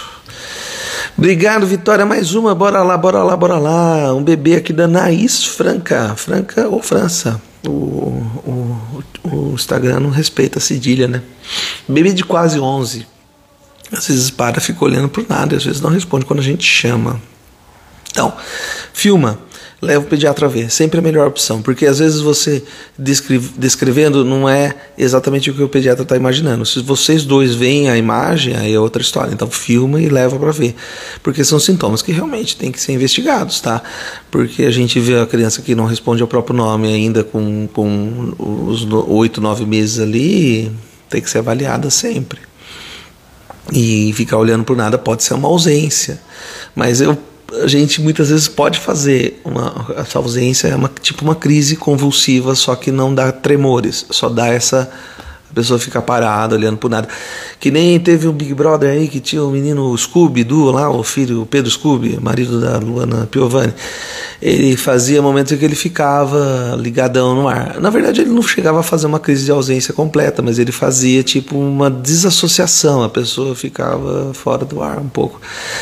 Obrigado, 1.18 1.66
Vitória. 1.66 2.06
Mais 2.06 2.36
uma. 2.36 2.54
Bora 2.54 2.84
lá, 2.84 2.96
bora 2.96 3.24
lá, 3.24 3.36
bora 3.36 3.58
lá. 3.58 4.14
Um 4.14 4.24
bebê 4.24 4.58
aqui 4.58 4.72
da 4.72 4.88
Naís 4.88 5.44
Franca. 5.44 6.14
Franca 6.16 6.68
ou 6.68 6.80
França? 6.80 7.42
O, 7.66 7.70
o, 7.70 9.04
o 9.24 9.54
Instagram 9.54 10.00
não 10.00 10.10
respeita 10.10 10.60
a 10.60 10.62
cedilha, 10.62 11.08
né? 11.08 11.22
Bebê 11.88 12.14
de 12.14 12.24
quase 12.24 12.60
11, 12.60 13.06
às 13.92 14.08
vezes 14.08 14.30
para, 14.30 14.60
fica 14.62 14.84
olhando 14.84 15.10
por 15.10 15.26
nada, 15.28 15.56
às 15.56 15.64
vezes 15.64 15.82
não 15.82 15.90
responde 15.90 16.26
quando 16.26 16.40
a 16.40 16.44
gente 16.44 16.64
chama. 16.64 17.22
Então, 18.12 18.34
filma 18.94 19.40
leva 19.82 20.06
o 20.06 20.08
pediatra 20.08 20.46
a 20.46 20.50
ver. 20.50 20.70
Sempre 20.70 21.00
a 21.00 21.02
melhor 21.02 21.28
opção, 21.28 21.62
porque 21.62 21.88
às 21.88 22.00
vezes 22.00 22.22
você 22.22 22.64
descrevendo 23.58 24.24
não 24.24 24.48
é 24.48 24.76
exatamente 24.98 25.50
o 25.50 25.54
que 25.54 25.64
o 25.64 25.68
pediatra 25.68 26.04
está 26.04 26.16
imaginando. 26.16 26.66
Se 26.66 26.82
vocês 26.82 27.26
dois 27.26 27.56
veem 27.56 27.90
a 27.90 27.98
imagem, 27.98 28.56
aí 28.56 28.74
é 28.74 28.80
outra 28.80 29.02
história. 29.02 29.34
Então 29.34 29.50
filma 29.50 30.00
e 30.00 30.08
leva 30.08 30.38
para 30.38 30.52
ver, 30.52 30.76
porque 31.24 31.44
são 31.44 31.60
sintomas 31.60 32.02
que 32.02 32.12
realmente 32.12 32.56
têm 32.56 32.72
que 32.72 32.80
ser 32.80 32.94
investigados, 32.94 33.60
tá? 33.60 33.82
Porque 34.30 34.64
a 34.64 34.72
gente 34.72 35.00
vê 35.00 35.20
a 35.20 35.26
criança 35.26 35.62
que 35.62 35.74
não 35.74 35.86
responde 35.86 36.22
ao 36.22 36.28
próprio 36.28 36.56
nome 36.56 36.88
ainda 36.94 37.24
com, 37.24 37.68
com 37.74 38.34
os 38.38 38.84
oito, 39.08 39.42
nove 39.42 39.66
meses 39.66 40.00
ali, 40.00 40.72
tem 41.10 41.22
que 41.22 41.30
ser 41.30 41.40
avaliada 41.40 41.90
sempre. 41.90 42.40
E 43.74 44.12
ficar 44.14 44.38
olhando 44.38 44.64
por 44.64 44.76
nada 44.76 44.98
pode 44.98 45.24
ser 45.24 45.34
uma 45.34 45.48
ausência. 45.48 46.20
Mas 46.76 47.00
eu 47.00 47.18
a 47.64 47.68
gente 47.68 48.02
muitas 48.02 48.30
vezes 48.30 48.48
pode 48.48 48.80
fazer 48.80 49.40
uma 49.44 49.88
essa 49.98 50.18
ausência 50.18 50.68
é 50.68 50.76
uma 50.76 50.90
tipo 51.02 51.24
uma 51.24 51.36
crise 51.36 51.76
convulsiva, 51.76 52.56
só 52.56 52.76
que 52.76 52.92
não 52.92 53.14
dá 53.14 53.32
tremores, 53.32 54.06
só 54.10 54.30
dá 54.30 54.48
essa 54.48 54.90
a 55.52 55.54
pessoa 55.54 55.78
fica 55.78 56.02
parada 56.02 56.56
olhando 56.56 56.78
por 56.78 56.90
nada. 56.90 57.10
Que 57.60 57.70
nem 57.70 58.00
teve 58.00 58.26
um 58.26 58.32
Big 58.32 58.54
Brother 58.54 58.90
aí 58.90 59.10
que 59.10 59.20
tinha 59.20 59.44
o 59.44 59.52
menino 59.52 59.96
Scooby 59.98 60.46
do 60.46 60.72
lá, 60.72 60.90
o 60.90 61.04
filho 61.04 61.42
o 61.42 61.46
Pedro 61.46 61.70
Scooby, 61.70 62.18
marido 62.22 62.62
da 62.62 62.78
Luana 62.78 63.28
Piovani. 63.30 63.74
Ele 64.42 64.76
fazia 64.76 65.22
momentos 65.22 65.52
em 65.52 65.58
que 65.58 65.64
ele 65.64 65.76
ficava 65.76 66.76
ligadão 66.80 67.36
no 67.36 67.48
ar. 67.48 67.80
Na 67.80 67.92
verdade, 67.92 68.22
ele 68.22 68.32
não 68.32 68.42
chegava 68.42 68.80
a 68.80 68.84
fazer 68.84 69.06
uma 69.06 69.20
crise 69.20 69.46
de 69.46 69.52
ausência 69.52 69.94
completa, 69.94 70.42
mas 70.42 70.58
ele 70.58 70.72
fazia 70.72 71.22
tipo 71.22 71.58
uma 71.58 71.92
desassociação, 71.92 73.04
a 73.04 73.10
pessoa 73.10 73.56
ficava 73.56 74.34
fora 74.34 74.66
do 74.66 74.82
ar 74.82 74.98
um 74.98 75.10
pouco. 75.10 75.40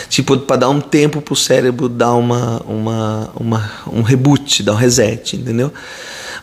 Tipo, 0.10 0.38
para 0.40 0.58
dar 0.58 0.70
um 0.70 0.82
tempo 0.82 1.22
pro 1.22 1.36
cérebro 1.36 1.88
dar 1.88 2.14
uma, 2.14 2.62
uma, 2.68 3.32
uma, 3.34 3.72
um 3.94 4.02
reboot, 4.02 4.62
dar 4.62 4.74
um 4.74 4.76
reset, 4.76 5.38
entendeu? 5.38 5.72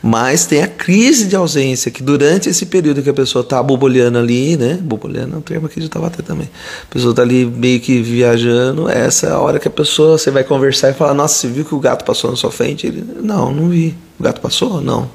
Mas 0.02 0.46
tem 0.46 0.62
a 0.62 0.68
crise 0.68 1.26
de 1.26 1.36
ausência, 1.36 1.90
que 1.90 2.02
durante 2.02 2.48
esse 2.48 2.66
período 2.66 3.02
que 3.02 3.10
a 3.10 3.14
pessoa 3.14 3.42
está 3.42 3.62
bobolhando 3.62 4.18
ali, 4.18 4.56
né? 4.56 4.78
Bobolhando 4.80 5.34
é 5.34 5.38
um 5.38 5.40
termo 5.40 5.68
que 5.68 5.78
a 5.78 5.82
gente 5.82 5.90
estava 5.90 6.06
até 6.06 6.22
também. 6.22 6.48
A 6.82 6.92
pessoa 6.92 7.10
está 7.10 7.22
ali 7.22 7.44
meio 7.44 7.80
que 7.80 8.00
viajando, 8.00 8.88
essa 8.88 9.26
é 9.26 9.30
a 9.30 9.38
hora 9.38 9.58
que 9.58 9.68
a 9.68 9.70
pessoa, 9.70 10.18
você 10.18 10.30
vai 10.30 10.44
conversar 10.44 10.90
e 10.90 10.94
falar, 10.94 11.14
nossa, 11.14 11.34
você 11.34 11.48
viu 11.48 11.64
que 11.64 11.74
o 11.74 11.80
gato 11.80 12.04
passou 12.04 12.30
na 12.30 12.36
sua 12.36 12.50
frente? 12.50 12.86
Ele, 12.86 13.04
não, 13.22 13.52
não 13.52 13.68
vi. 13.68 13.96
O 14.18 14.22
gato 14.22 14.40
passou? 14.40 14.80
Não. 14.80 15.10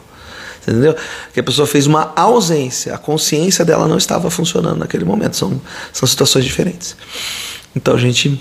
Entendeu? 0.61 0.95
Que 1.33 1.39
a 1.39 1.43
pessoa 1.43 1.65
fez 1.65 1.87
uma 1.87 2.13
ausência, 2.15 2.93
a 2.93 2.97
consciência 2.97 3.65
dela 3.65 3.87
não 3.87 3.97
estava 3.97 4.29
funcionando 4.29 4.77
naquele 4.77 5.05
momento. 5.05 5.35
São, 5.35 5.59
são 5.91 6.07
situações 6.07 6.45
diferentes. 6.45 6.95
Então 7.75 7.97
gente 7.97 8.39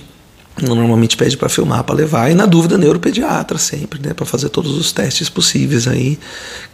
normalmente 0.63 1.17
pede 1.17 1.37
para 1.37 1.49
filmar, 1.49 1.85
para 1.85 1.95
levar, 1.95 2.31
e 2.31 2.35
na 2.35 2.47
dúvida, 2.47 2.79
neuropediatra 2.79 3.59
sempre, 3.59 4.01
né, 4.01 4.15
para 4.15 4.27
fazer 4.27 4.49
todos 4.49 4.77
os 4.77 4.93
testes 4.93 5.29
possíveis 5.29 5.87
aí, 5.87 6.19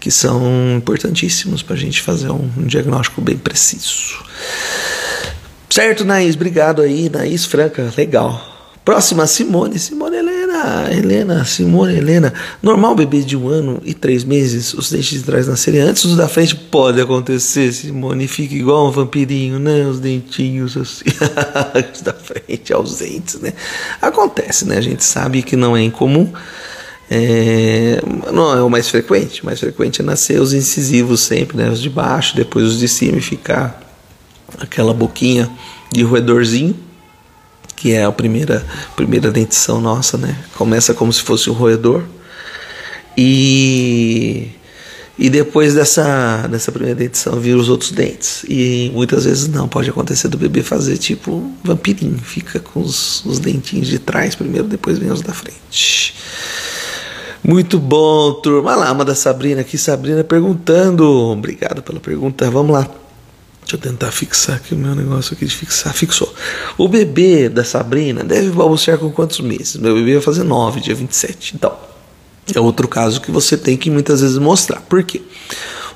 que 0.01 0.11
são 0.11 0.43
importantíssimos 0.77 1.63
para 1.63 1.75
a 1.75 1.79
gente 1.79 2.03
fazer 2.03 2.31
um, 2.31 2.51
um, 2.57 2.67
diagnóstico 2.67 3.21
bem 3.21 3.37
preciso. 3.37 4.25
Certo, 5.71 6.05
Naís? 6.05 6.35
Obrigado 6.35 6.83
aí, 6.83 7.11
Naís 7.11 7.45
Franca, 7.45 7.93
legal. 7.97 8.41
Próxima, 8.85 9.27
Simone, 9.27 9.79
Simone 9.79 10.17
Helena, 10.57 10.89
Helena, 10.91 11.45
Simone 11.45 11.97
Helena. 11.97 12.33
Normal 12.63 12.95
bebê 12.95 13.21
de 13.21 13.37
um 13.37 13.49
ano 13.49 13.81
e 13.85 13.93
três 13.93 14.25
meses, 14.25 14.73
os 14.75 14.91
dentes 14.91 15.19
de 15.19 15.23
trás 15.23 15.47
nascerem 15.47 15.81
antes 15.81 16.05
dos 16.05 16.17
da 16.17 16.29
frente? 16.29 16.55
Pode 16.55 17.01
acontecer, 17.01 17.73
Simone, 17.73 18.27
fica 18.27 18.55
igual 18.55 18.89
um 18.89 18.91
vampirinho, 18.91 19.59
né? 19.59 19.87
Os 19.87 20.01
dentinhos 20.01 20.77
assim, 20.77 21.05
os 21.93 22.01
da 22.01 22.15
frente 22.15 22.73
ausentes, 22.73 23.41
né? 23.41 23.53
Acontece, 24.01 24.67
né? 24.67 24.79
A 24.79 24.83
gente 24.83 25.05
sabe 25.05 25.43
que 25.43 25.57
não 25.57 25.77
é 25.77 25.83
incomum. 25.83 26.33
É, 27.09 28.01
não 28.33 28.53
é 28.53 28.63
o 28.63 28.69
mais 28.69 28.89
frequente, 28.89 29.43
o 29.43 29.47
mais 29.47 29.61
frequente 29.61 30.01
é 30.01 30.05
nascer 30.05 30.41
os 30.41 30.53
incisivos 30.53 31.21
sempre, 31.21 31.57
né? 31.57 31.71
Os 31.71 31.81
de 31.81 31.91
baixo, 31.91 32.35
depois 32.35 32.67
os 32.67 32.79
de 32.79 32.89
cima 32.89 33.19
e 33.19 33.21
ficar 33.21 33.81
aquela 34.59 34.93
boquinha 34.93 35.49
de 35.93 36.03
roedorzinho 36.03 36.86
que 37.77 37.93
é 37.93 38.05
a 38.05 38.11
primeira, 38.11 38.67
primeira 38.97 39.31
dentição 39.31 39.81
nossa, 39.81 40.17
né? 40.17 40.37
Começa 40.57 40.95
como 40.95 41.13
se 41.13 41.23
fosse 41.23 41.51
um 41.51 41.53
roedor. 41.53 42.03
E, 43.17 44.49
e 45.19 45.31
depois 45.31 45.75
dessa, 45.75 46.47
dessa 46.49 46.73
primeira 46.73 46.99
dentição 46.99 47.39
vira 47.39 47.59
os 47.59 47.69
outros 47.69 47.91
dentes. 47.91 48.45
E 48.49 48.91
muitas 48.95 49.25
vezes 49.25 49.47
não, 49.47 49.69
pode 49.69 49.91
acontecer 49.91 50.29
do 50.29 50.39
bebê 50.39 50.63
fazer 50.63 50.97
tipo 50.97 51.33
um 51.33 51.55
vampirinho, 51.63 52.19
fica 52.19 52.59
com 52.59 52.81
os, 52.81 53.25
os 53.27 53.39
dentinhos 53.39 53.89
de 53.89 53.99
trás 53.99 54.35
primeiro, 54.35 54.67
depois 54.67 54.99
vem 54.99 55.11
os 55.11 55.21
da 55.21 55.35
frente. 55.35 56.15
Muito 57.45 57.79
bom, 57.79 58.33
turma. 58.35 58.73
Olha 58.73 58.81
lá, 58.81 58.93
uma 58.93 59.05
da 59.05 59.15
Sabrina 59.15 59.61
aqui, 59.61 59.79
Sabrina 59.79 60.25
perguntando. 60.25 61.05
Obrigado 61.07 61.83
pela 61.83 62.01
pergunta. 62.01 62.51
Vamos 62.51 62.73
lá. 62.73 63.06
Deixa 63.67 63.75
eu 63.75 63.81
tentar 63.81 64.13
fixar 64.13 64.55
aqui 64.55 64.75
o 64.75 64.79
meu 64.79 64.95
negócio 64.95 65.35
aqui 65.35 65.45
de 65.45 65.53
fixar. 65.53 65.93
Fixou. 65.93 66.33
O 66.79 66.87
bebê 66.87 67.49
da 67.49 67.65
Sabrina 67.65 68.23
deve 68.23 68.51
balbuciar 68.51 68.97
com 68.97 69.11
quantos 69.11 69.41
meses? 69.41 69.75
Meu 69.75 69.93
bebê 69.93 70.13
vai 70.13 70.23
fazer 70.23 70.45
9, 70.45 70.81
dia 70.81 70.95
27. 70.95 71.57
Então, 71.57 71.77
é 72.55 72.61
outro 72.61 72.87
caso 72.87 73.21
que 73.21 73.29
você 73.29 73.57
tem 73.57 73.77
que 73.77 73.91
muitas 73.91 74.21
vezes 74.21 74.39
mostrar. 74.39 74.81
Por 74.83 75.03
quê? 75.03 75.21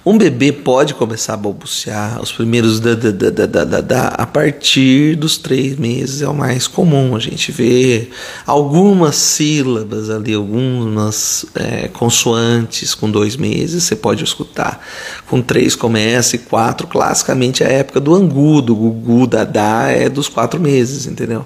Um 0.04 0.16
bebê 0.16 0.50
pode 0.50 0.94
começar 0.94 1.34
a 1.34 1.36
balbuciar 1.36 2.22
os 2.22 2.32
primeiros 2.32 2.80
da, 2.80 2.94
da, 2.94 3.10
da, 3.10 3.46
da, 3.46 3.64
da, 3.64 3.80
da, 3.82 4.08
a 4.08 4.26
partir 4.26 5.14
dos 5.14 5.36
três 5.36 5.76
meses, 5.76 6.22
é 6.22 6.28
o 6.28 6.34
mais 6.34 6.66
comum. 6.66 7.14
A 7.14 7.18
gente 7.18 7.52
vê 7.52 8.08
algumas 8.46 9.16
sílabas 9.16 10.08
ali, 10.08 10.32
algumas 10.32 11.44
é, 11.54 11.88
consoantes 11.88 12.94
com 12.94 13.10
dois 13.10 13.36
meses, 13.36 13.84
você 13.84 13.94
pode 13.94 14.24
escutar. 14.24 14.82
Com 15.26 15.42
três 15.42 15.76
começa 15.76 16.34
e 16.34 16.38
quatro, 16.38 16.86
classicamente 16.86 17.62
é 17.62 17.66
a 17.66 17.70
época 17.70 18.00
do 18.00 18.14
angu, 18.14 18.62
do 18.62 18.74
gugu, 18.74 19.26
da 19.26 19.90
é 19.90 20.08
dos 20.08 20.28
quatro 20.28 20.58
meses, 20.58 21.06
entendeu? 21.06 21.44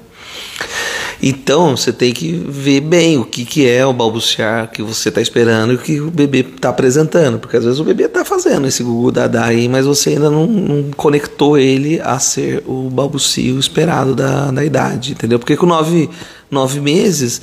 Então 1.26 1.74
você 1.74 1.90
tem 1.90 2.12
que 2.12 2.32
ver 2.32 2.82
bem 2.82 3.16
o 3.16 3.24
que, 3.24 3.46
que 3.46 3.66
é 3.66 3.86
o 3.86 3.94
balbuciar 3.94 4.70
que 4.70 4.82
você 4.82 5.08
está 5.08 5.22
esperando 5.22 5.72
e 5.72 5.76
o 5.76 5.78
que 5.78 5.98
o 5.98 6.10
bebê 6.10 6.40
está 6.40 6.68
apresentando, 6.68 7.38
porque 7.38 7.56
às 7.56 7.64
vezes 7.64 7.80
o 7.80 7.84
bebê 7.84 8.04
está 8.04 8.26
fazendo 8.26 8.66
esse 8.66 8.82
gugu 8.82 9.10
dadá 9.10 9.46
aí, 9.46 9.66
mas 9.66 9.86
você 9.86 10.10
ainda 10.10 10.28
não, 10.28 10.46
não, 10.46 10.90
conectou 10.90 11.56
ele 11.56 11.98
a 12.02 12.18
ser 12.18 12.62
o 12.66 12.90
balbucio 12.90 13.58
esperado 13.58 14.14
da, 14.14 14.50
da 14.50 14.62
idade, 14.62 15.12
entendeu? 15.12 15.38
Porque 15.38 15.56
com 15.56 15.64
nove, 15.64 16.10
nove 16.50 16.78
meses 16.78 17.40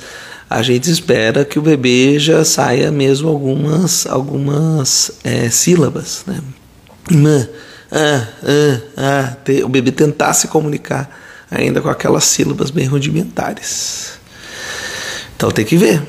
a 0.48 0.62
gente 0.62 0.88
espera 0.88 1.44
que 1.44 1.58
o 1.58 1.62
bebê 1.62 2.20
já 2.20 2.44
saia 2.44 2.92
mesmo 2.92 3.28
algumas, 3.28 4.06
algumas 4.06 5.10
é, 5.24 5.50
sílabas, 5.50 6.24
né? 6.24 7.48
Ah, 7.90 8.28
ah, 8.44 8.80
ah, 8.96 9.36
o 9.64 9.68
bebê 9.68 9.90
tentar 9.90 10.34
se 10.34 10.46
comunicar 10.46 11.21
ainda 11.52 11.80
com 11.80 11.88
aquelas 11.88 12.24
sílabas 12.24 12.70
bem 12.70 12.86
rudimentares. 12.86 14.12
Então 15.36 15.50
tem 15.50 15.64
que 15.64 15.76
ver. 15.76 16.02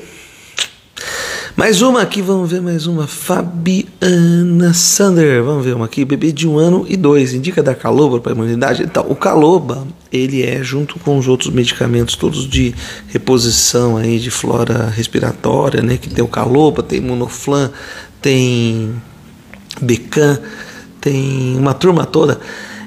Mais 1.56 1.82
uma 1.82 2.02
aqui, 2.02 2.20
vamos 2.20 2.50
ver 2.50 2.60
mais 2.60 2.88
uma. 2.88 3.06
Fabiana 3.06 4.74
Sander, 4.74 5.40
vamos 5.42 5.64
ver 5.64 5.76
uma 5.76 5.84
aqui. 5.84 6.04
Bebê 6.04 6.32
de 6.32 6.48
um 6.48 6.58
ano 6.58 6.84
e 6.88 6.96
dois, 6.96 7.32
indica 7.32 7.62
dar 7.62 7.76
caloba 7.76 8.18
para 8.18 8.32
a 8.32 8.34
imunidade. 8.34 8.82
Então, 8.82 9.06
o 9.08 9.14
caloba, 9.14 9.86
ele 10.10 10.42
é 10.42 10.64
junto 10.64 10.98
com 10.98 11.16
os 11.16 11.28
outros 11.28 11.50
medicamentos 11.50 12.16
todos 12.16 12.48
de 12.48 12.74
reposição 13.06 13.96
aí 13.96 14.18
de 14.18 14.32
flora 14.32 14.88
respiratória, 14.88 15.80
né? 15.80 15.96
Que 15.96 16.08
tem 16.08 16.24
o 16.24 16.28
caloba, 16.28 16.82
tem 16.82 17.00
monoflan, 17.00 17.70
tem 18.20 18.92
becan, 19.80 20.40
tem 21.00 21.56
uma 21.56 21.72
turma 21.72 22.04
toda 22.04 22.40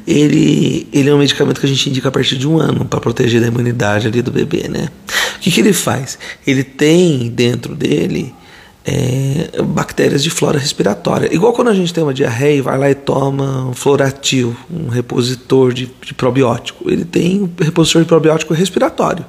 ele, 0.08 0.88
ele 0.94 1.10
é 1.10 1.14
um 1.14 1.18
medicamento 1.18 1.60
que 1.60 1.66
a 1.66 1.70
gente 1.70 1.90
indica 1.90 2.08
a 2.08 2.12
partir 2.12 2.38
de 2.38 2.48
um 2.48 2.58
ano 2.58 2.86
para 2.86 3.02
proteger 3.02 3.44
a 3.44 3.48
imunidade 3.48 4.08
ali 4.08 4.22
do 4.22 4.32
bebê, 4.32 4.70
né? 4.70 4.88
O 5.36 5.40
que, 5.42 5.52
que 5.52 5.60
ele 5.60 5.74
faz? 5.74 6.18
Ele 6.46 6.64
tem 6.64 7.30
dentro 7.30 7.76
dele 7.76 8.34
é, 8.86 9.62
bactérias 9.64 10.24
de 10.24 10.30
flora 10.30 10.58
respiratória. 10.58 11.34
Igual 11.34 11.52
quando 11.52 11.68
a 11.68 11.74
gente 11.74 11.94
tem 11.94 12.02
uma 12.02 12.14
diarreia 12.14 12.58
e 12.58 12.62
vai 12.62 12.78
lá 12.78 12.90
e 12.90 12.96
toma 12.96 13.66
um 13.66 13.74
floratil, 13.74 14.56
um 14.72 14.88
repositor 14.88 15.74
de, 15.74 15.92
de 16.02 16.14
probiótico. 16.14 16.90
Ele 16.90 17.04
tem 17.04 17.42
um 17.44 17.50
repositor 17.62 18.02
de 18.02 18.08
probiótico 18.08 18.54
respiratório. 18.54 19.26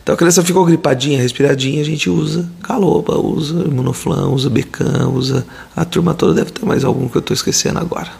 Então 0.00 0.14
a 0.14 0.18
criança 0.18 0.44
ficou 0.44 0.64
gripadinha, 0.64 1.18
respiradinha, 1.18 1.80
a 1.80 1.84
gente 1.84 2.08
usa 2.08 2.48
caloba, 2.62 3.18
usa 3.18 3.64
imunoflan, 3.64 4.28
usa 4.28 4.48
becan, 4.48 5.08
usa 5.08 5.44
a 5.74 5.84
turma 5.84 6.14
toda, 6.14 6.34
deve 6.34 6.52
ter 6.52 6.64
mais 6.64 6.84
algum 6.84 7.08
que 7.08 7.16
eu 7.16 7.20
estou 7.20 7.34
esquecendo 7.34 7.80
agora. 7.80 8.10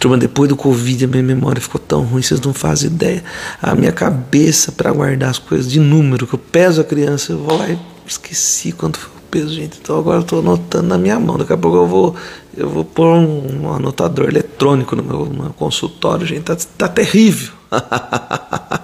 Turma, 0.00 0.16
depois 0.16 0.48
do 0.48 0.56
Covid, 0.56 1.04
a 1.04 1.08
minha 1.08 1.22
memória 1.22 1.60
ficou 1.60 1.78
tão 1.78 2.02
ruim, 2.02 2.22
vocês 2.22 2.40
não 2.40 2.54
fazem 2.54 2.90
ideia. 2.90 3.22
A 3.60 3.74
minha 3.74 3.92
cabeça 3.92 4.72
para 4.72 4.90
guardar 4.90 5.28
as 5.28 5.38
coisas 5.38 5.70
de 5.70 5.78
número, 5.78 6.26
que 6.26 6.34
eu 6.34 6.38
peso 6.38 6.80
a 6.80 6.84
criança, 6.84 7.32
eu 7.32 7.38
vou 7.38 7.58
lá 7.58 7.68
e 7.68 7.78
esqueci 8.06 8.72
quanto 8.72 8.98
foi 8.98 9.10
o 9.10 9.20
peso, 9.30 9.52
gente. 9.52 9.78
Então 9.78 9.98
agora 9.98 10.16
eu 10.16 10.22
estou 10.22 10.38
anotando 10.38 10.88
na 10.88 10.96
minha 10.96 11.20
mão. 11.20 11.36
Daqui 11.36 11.52
a 11.52 11.58
pouco 11.58 11.76
eu 11.76 11.86
vou, 11.86 12.16
eu 12.56 12.70
vou 12.70 12.82
pôr 12.82 13.08
um, 13.08 13.64
um 13.64 13.74
anotador 13.74 14.30
eletrônico 14.30 14.96
no 14.96 15.02
meu, 15.02 15.26
no 15.26 15.42
meu 15.42 15.52
consultório, 15.52 16.26
gente. 16.26 16.44
Tá, 16.44 16.56
tá 16.56 16.88
terrível. 16.88 17.52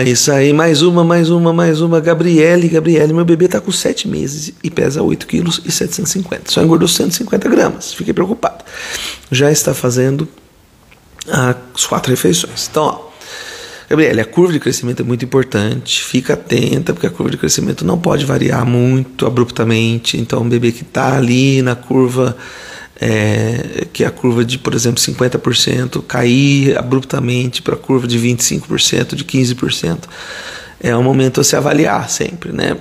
Ah, 0.00 0.02
isso 0.02 0.32
aí, 0.32 0.50
mais 0.50 0.80
uma, 0.80 1.04
mais 1.04 1.28
uma, 1.28 1.52
mais 1.52 1.82
uma. 1.82 2.00
Gabriele, 2.00 2.68
Gabriele, 2.68 3.12
meu 3.12 3.22
bebê 3.22 3.44
está 3.44 3.60
com 3.60 3.70
7 3.70 4.08
meses 4.08 4.54
e 4.64 4.70
pesa 4.70 5.02
8 5.02 5.26
quilos 5.26 5.60
e 5.62 5.70
750. 5.70 6.50
Só 6.50 6.62
engordou 6.62 6.88
150 6.88 7.46
gramas. 7.50 7.92
Fiquei 7.92 8.14
preocupado. 8.14 8.64
Já 9.30 9.52
está 9.52 9.74
fazendo 9.74 10.26
as 11.28 11.84
quatro 11.84 12.10
refeições. 12.10 12.66
Então, 12.70 12.82
ó, 12.84 13.10
Gabriele, 13.90 14.22
a 14.22 14.24
curva 14.24 14.54
de 14.54 14.58
crescimento 14.58 15.02
é 15.02 15.04
muito 15.04 15.22
importante. 15.22 16.02
Fica 16.02 16.32
atenta, 16.32 16.94
porque 16.94 17.06
a 17.06 17.10
curva 17.10 17.30
de 17.30 17.36
crescimento 17.36 17.84
não 17.84 17.98
pode 17.98 18.24
variar 18.24 18.64
muito 18.64 19.26
abruptamente. 19.26 20.16
Então, 20.16 20.40
um 20.40 20.48
bebê 20.48 20.72
que 20.72 20.80
está 20.80 21.14
ali 21.14 21.60
na 21.60 21.74
curva 21.74 22.38
é, 23.00 23.86
que 23.92 24.04
a 24.04 24.10
curva 24.10 24.44
de, 24.44 24.58
por 24.58 24.74
exemplo, 24.74 25.00
50% 25.00 26.02
cair 26.06 26.76
abruptamente 26.76 27.62
para 27.62 27.74
a 27.74 27.78
curva 27.78 28.06
de 28.06 28.18
25%, 28.18 29.14
de 29.14 29.24
15%. 29.24 29.98
É 30.78 30.94
um 30.96 31.02
momento 31.02 31.40
a 31.40 31.44
se 31.44 31.56
avaliar 31.56 32.10
sempre, 32.10 32.52
né? 32.52 32.76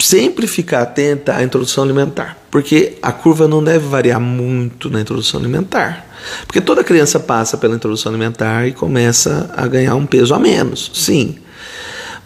Sempre 0.00 0.46
ficar 0.46 0.82
atenta 0.82 1.36
à 1.36 1.42
introdução 1.44 1.84
alimentar, 1.84 2.36
porque 2.50 2.98
a 3.00 3.12
curva 3.12 3.46
não 3.46 3.62
deve 3.62 3.86
variar 3.86 4.20
muito 4.20 4.90
na 4.90 5.00
introdução 5.00 5.38
alimentar. 5.38 6.06
Porque 6.46 6.60
toda 6.60 6.82
criança 6.82 7.20
passa 7.20 7.56
pela 7.56 7.76
introdução 7.76 8.10
alimentar 8.10 8.66
e 8.66 8.72
começa 8.72 9.50
a 9.56 9.66
ganhar 9.66 9.94
um 9.94 10.06
peso 10.06 10.34
a 10.34 10.38
menos, 10.38 10.90
sim. 10.94 11.36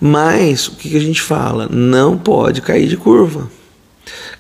Mas 0.00 0.68
o 0.68 0.73
que, 0.73 0.90
que 0.90 0.97
a 0.97 1.00
gente 1.00 1.21
fala? 1.21 1.68
Não 1.68 2.16
pode 2.16 2.62
cair 2.62 2.88
de 2.88 2.97
curva. 2.97 3.50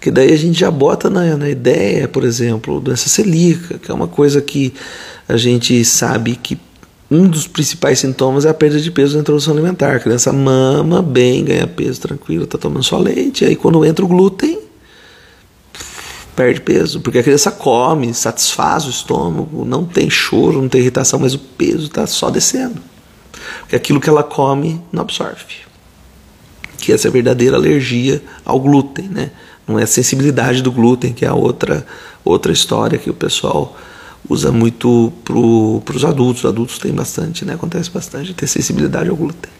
Que 0.00 0.10
daí 0.10 0.32
a 0.32 0.36
gente 0.36 0.58
já 0.58 0.70
bota 0.70 1.10
na, 1.10 1.36
na 1.36 1.48
ideia, 1.48 2.06
por 2.08 2.24
exemplo, 2.24 2.80
doença 2.80 3.08
celíaca, 3.08 3.78
que 3.78 3.90
é 3.90 3.94
uma 3.94 4.08
coisa 4.08 4.40
que 4.40 4.72
a 5.28 5.36
gente 5.36 5.84
sabe 5.84 6.36
que 6.36 6.58
um 7.10 7.26
dos 7.26 7.46
principais 7.46 7.98
sintomas 7.98 8.44
é 8.44 8.50
a 8.50 8.54
perda 8.54 8.80
de 8.80 8.90
peso 8.90 9.14
na 9.14 9.22
introdução 9.22 9.54
alimentar. 9.54 9.96
A 9.96 10.00
criança 10.00 10.32
mama 10.32 11.00
bem, 11.00 11.44
ganha 11.44 11.66
peso 11.66 12.00
tranquilo, 12.00 12.44
está 12.44 12.58
tomando 12.58 12.82
só 12.82 12.98
leite. 12.98 13.44
Aí 13.44 13.56
quando 13.56 13.84
entra 13.84 14.04
o 14.04 14.08
glúten, 14.08 14.58
perde 16.36 16.60
peso. 16.60 17.00
Porque 17.00 17.18
a 17.18 17.22
criança 17.22 17.50
come, 17.50 18.12
satisfaz 18.12 18.84
o 18.86 18.90
estômago, 18.90 19.64
não 19.64 19.84
tem 19.84 20.08
choro, 20.10 20.60
não 20.60 20.68
tem 20.68 20.82
irritação, 20.82 21.18
mas 21.18 21.34
o 21.34 21.38
peso 21.38 21.86
está 21.86 22.06
só 22.06 22.30
descendo. 22.30 22.80
Porque 23.60 23.74
aquilo 23.74 24.00
que 24.00 24.08
ela 24.08 24.22
come 24.22 24.80
não 24.92 25.02
absorve. 25.02 25.66
Que 26.78 26.92
essa 26.92 27.08
é 27.08 27.10
a 27.10 27.12
verdadeira 27.12 27.56
alergia 27.56 28.22
ao 28.44 28.60
glúten, 28.60 29.08
né? 29.08 29.30
Não 29.68 29.78
é 29.78 29.82
a 29.82 29.86
sensibilidade 29.86 30.62
do 30.62 30.72
glúten, 30.72 31.12
que 31.12 31.26
é 31.26 31.28
a 31.28 31.34
outra, 31.34 31.86
outra 32.24 32.50
história 32.50 32.98
que 32.98 33.10
o 33.10 33.14
pessoal 33.14 33.76
usa 34.26 34.50
muito 34.50 35.12
para 35.22 35.94
os 35.94 36.04
adultos. 36.06 36.44
Os 36.44 36.50
adultos 36.50 36.78
têm 36.78 36.92
bastante, 36.92 37.44
né? 37.44 37.52
Acontece 37.52 37.90
bastante 37.90 38.32
ter 38.32 38.46
sensibilidade 38.46 39.10
ao 39.10 39.16
glúten. 39.16 39.52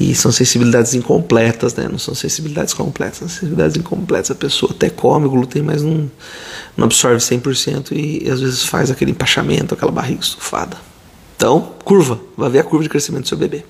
E 0.00 0.14
são 0.14 0.32
sensibilidades 0.32 0.94
incompletas, 0.94 1.74
né? 1.74 1.86
Não 1.86 1.98
são 1.98 2.14
sensibilidades 2.14 2.72
completas, 2.72 3.18
são 3.18 3.28
sensibilidades 3.28 3.76
incompletas. 3.76 4.30
A 4.30 4.34
pessoa 4.34 4.72
até 4.72 4.88
come 4.88 5.28
glúten, 5.28 5.62
mas 5.62 5.82
não, 5.82 6.10
não 6.74 6.86
absorve 6.86 7.18
100% 7.18 7.92
e, 7.92 8.26
e 8.26 8.30
às 8.30 8.40
vezes 8.40 8.64
faz 8.64 8.90
aquele 8.90 9.10
empachamento, 9.10 9.74
aquela 9.74 9.92
barriga 9.92 10.22
estufada. 10.22 10.78
Então, 11.36 11.74
curva, 11.84 12.18
vai 12.36 12.48
ver 12.48 12.60
a 12.60 12.64
curva 12.64 12.82
de 12.82 12.88
crescimento 12.88 13.24
do 13.24 13.28
seu 13.28 13.36
bebê 13.36 13.64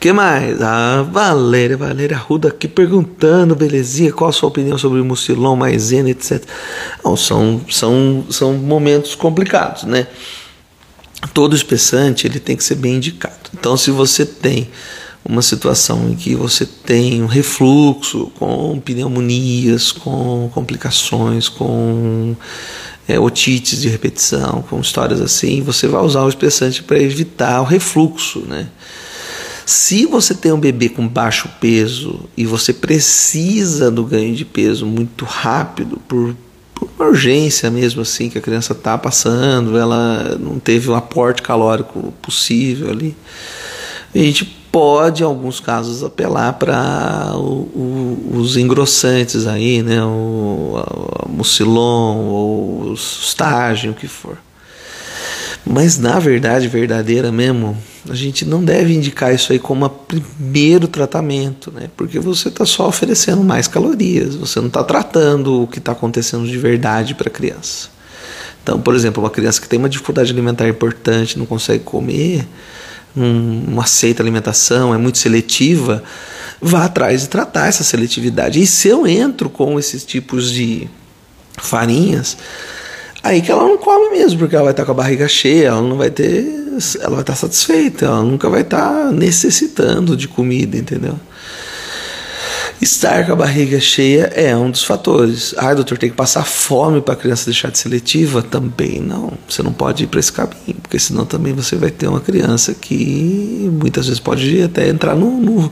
que 0.00 0.12
mais? 0.12 0.62
A 0.62 1.02
Valéria, 1.02 1.76
Valéria 1.76 2.16
Ruda 2.16 2.48
aqui 2.48 2.68
perguntando, 2.68 3.56
belezinha, 3.56 4.12
qual 4.12 4.30
a 4.30 4.32
sua 4.32 4.48
opinião 4.48 4.78
sobre 4.78 5.00
o 5.00 5.04
mucilão, 5.04 5.56
maisena, 5.56 6.10
etc. 6.10 6.44
Não, 7.04 7.16
são, 7.16 7.60
são, 7.68 8.24
são 8.30 8.54
momentos 8.54 9.14
complicados, 9.14 9.84
né? 9.84 10.06
Todo 11.34 11.56
espessante 11.56 12.26
ele 12.26 12.38
tem 12.38 12.56
que 12.56 12.62
ser 12.62 12.76
bem 12.76 12.94
indicado. 12.94 13.50
Então, 13.52 13.76
se 13.76 13.90
você 13.90 14.24
tem 14.24 14.68
uma 15.24 15.42
situação 15.42 16.08
em 16.08 16.14
que 16.14 16.34
você 16.34 16.64
tem 16.64 17.22
um 17.22 17.26
refluxo 17.26 18.30
com 18.38 18.80
pneumonias, 18.80 19.90
com 19.90 20.48
complicações, 20.54 21.48
com 21.48 22.36
é, 23.08 23.18
otites 23.18 23.80
de 23.80 23.88
repetição, 23.88 24.62
com 24.62 24.80
histórias 24.80 25.20
assim, 25.20 25.60
você 25.60 25.88
vai 25.88 26.02
usar 26.02 26.22
o 26.22 26.28
espessante 26.28 26.82
para 26.84 26.98
evitar 27.00 27.60
o 27.60 27.64
refluxo, 27.64 28.40
né? 28.46 28.68
Se 29.68 30.06
você 30.06 30.34
tem 30.34 30.50
um 30.50 30.58
bebê 30.58 30.88
com 30.88 31.06
baixo 31.06 31.46
peso 31.60 32.20
e 32.34 32.46
você 32.46 32.72
precisa 32.72 33.90
do 33.90 34.02
ganho 34.02 34.34
de 34.34 34.42
peso 34.42 34.86
muito 34.86 35.26
rápido, 35.26 36.00
por, 36.08 36.34
por 36.74 36.88
uma 36.96 37.08
urgência 37.08 37.70
mesmo 37.70 38.00
assim, 38.00 38.30
que 38.30 38.38
a 38.38 38.40
criança 38.40 38.72
está 38.72 38.96
passando, 38.96 39.76
ela 39.76 40.38
não 40.40 40.58
teve 40.58 40.88
o 40.88 40.94
um 40.94 40.96
aporte 40.96 41.42
calórico 41.42 42.14
possível 42.22 42.90
ali, 42.90 43.14
a 44.14 44.18
gente 44.18 44.46
pode, 44.72 45.22
em 45.22 45.26
alguns 45.26 45.60
casos, 45.60 46.02
apelar 46.02 46.54
para 46.54 47.34
os 47.36 48.56
engrossantes 48.56 49.46
aí, 49.46 49.82
né? 49.82 50.02
O, 50.02 50.82
o 51.26 51.28
mucilon 51.28 52.16
ou 52.24 52.84
o 52.84 52.94
estágio, 52.94 53.92
o 53.92 53.94
que 53.94 54.08
for. 54.08 54.38
Mas 55.68 55.98
na 55.98 56.18
verdade 56.18 56.66
verdadeira 56.66 57.30
mesmo, 57.30 57.76
a 58.08 58.14
gente 58.14 58.46
não 58.46 58.64
deve 58.64 58.94
indicar 58.94 59.34
isso 59.34 59.52
aí 59.52 59.58
como 59.58 59.86
primeiro 59.88 60.88
tratamento, 60.88 61.70
né? 61.70 61.90
Porque 61.94 62.18
você 62.18 62.48
está 62.48 62.64
só 62.64 62.88
oferecendo 62.88 63.44
mais 63.44 63.68
calorias, 63.68 64.34
você 64.34 64.60
não 64.60 64.68
está 64.68 64.82
tratando 64.82 65.62
o 65.62 65.66
que 65.66 65.78
está 65.78 65.92
acontecendo 65.92 66.46
de 66.46 66.56
verdade 66.56 67.14
para 67.14 67.28
a 67.28 67.30
criança. 67.30 67.90
Então, 68.62 68.80
por 68.80 68.94
exemplo, 68.94 69.22
uma 69.22 69.28
criança 69.28 69.60
que 69.60 69.68
tem 69.68 69.78
uma 69.78 69.90
dificuldade 69.90 70.32
alimentar 70.32 70.66
importante, 70.66 71.38
não 71.38 71.44
consegue 71.44 71.84
comer, 71.84 72.46
não, 73.14 73.78
aceita 73.78 74.22
alimentação, 74.22 74.94
é 74.94 74.98
muito 74.98 75.18
seletiva, 75.18 76.02
vá 76.62 76.86
atrás 76.86 77.22
de 77.22 77.28
tratar 77.28 77.66
essa 77.68 77.84
seletividade. 77.84 78.58
E 78.58 78.66
se 78.66 78.88
eu 78.88 79.06
entro 79.06 79.50
com 79.50 79.78
esses 79.78 80.02
tipos 80.04 80.50
de 80.50 80.88
farinhas, 81.58 82.38
Aí 83.28 83.42
que 83.42 83.52
ela 83.52 83.62
não 83.62 83.76
come 83.76 84.16
mesmo, 84.16 84.38
porque 84.38 84.54
ela 84.54 84.64
vai 84.64 84.72
estar 84.72 84.86
com 84.86 84.92
a 84.92 84.94
barriga 84.94 85.28
cheia, 85.28 85.66
ela 85.66 85.82
não 85.82 85.98
vai 85.98 86.10
ter. 86.10 86.46
Ela 86.98 87.10
vai 87.10 87.20
estar 87.20 87.34
satisfeita, 87.34 88.06
ela 88.06 88.22
nunca 88.22 88.48
vai 88.48 88.62
estar 88.62 89.12
necessitando 89.12 90.16
de 90.16 90.26
comida, 90.26 90.78
entendeu? 90.78 91.14
Estar 92.80 93.26
com 93.26 93.32
a 93.32 93.36
barriga 93.36 93.78
cheia 93.80 94.32
é 94.34 94.56
um 94.56 94.70
dos 94.70 94.82
fatores. 94.82 95.54
Ah, 95.58 95.74
doutor, 95.74 95.98
tem 95.98 96.08
que 96.08 96.16
passar 96.16 96.46
fome 96.46 97.02
para 97.02 97.12
a 97.12 97.16
criança 97.18 97.44
deixar 97.44 97.70
de 97.70 97.78
seletiva? 97.78 98.40
Também 98.40 98.98
não. 98.98 99.34
Você 99.46 99.62
não 99.62 99.74
pode 99.74 100.04
ir 100.04 100.06
para 100.06 100.20
esse 100.20 100.32
caminho, 100.32 100.76
porque 100.80 100.98
senão 100.98 101.26
também 101.26 101.52
você 101.52 101.76
vai 101.76 101.90
ter 101.90 102.08
uma 102.08 102.20
criança 102.20 102.72
que 102.72 103.68
muitas 103.70 104.06
vezes 104.06 104.20
pode 104.20 104.62
até 104.62 104.88
entrar 104.88 105.14
no, 105.14 105.38
no 105.38 105.70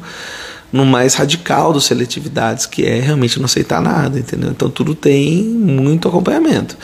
no 0.76 0.84
mais 0.84 1.14
radical 1.14 1.72
dos 1.72 1.86
seletividades, 1.86 2.66
que 2.66 2.84
é 2.84 3.00
realmente 3.00 3.38
não 3.38 3.46
aceitar 3.46 3.80
nada, 3.80 4.18
entendeu? 4.18 4.50
Então 4.50 4.68
tudo 4.68 4.94
tem 4.94 5.42
muito 5.42 6.06
acompanhamento. 6.06 6.76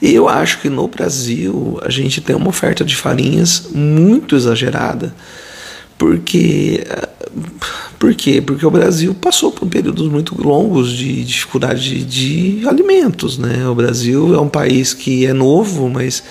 E 0.00 0.14
eu 0.14 0.28
acho 0.28 0.60
que 0.60 0.68
no 0.68 0.88
Brasil 0.88 1.78
a 1.82 1.90
gente 1.90 2.20
tem 2.20 2.34
uma 2.34 2.48
oferta 2.48 2.84
de 2.84 2.96
farinhas 2.96 3.68
muito 3.72 4.34
exagerada. 4.34 5.14
Porque 5.98 6.84
por 7.98 8.14
quê? 8.14 8.42
Porque 8.42 8.66
o 8.66 8.70
Brasil 8.70 9.14
passou 9.14 9.50
por 9.50 9.66
períodos 9.68 10.08
muito 10.08 10.40
longos 10.40 10.92
de 10.92 11.24
dificuldade 11.24 12.04
de, 12.04 12.60
de 12.60 12.68
alimentos, 12.68 13.38
né? 13.38 13.66
O 13.68 13.74
Brasil 13.74 14.34
é 14.34 14.40
um 14.40 14.48
país 14.48 14.92
que 14.92 15.24
é 15.24 15.32
novo, 15.32 15.88
mas 15.88 16.22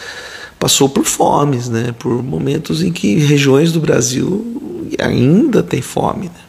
passou 0.60 0.88
por 0.88 1.06
fomes, 1.06 1.68
né? 1.68 1.94
Por 1.98 2.24
momentos 2.24 2.84
em 2.84 2.92
que 2.92 3.16
regiões 3.16 3.72
do 3.72 3.80
Brasil 3.80 4.88
ainda 5.00 5.64
tem 5.64 5.82
fome, 5.82 6.26
né? 6.26 6.45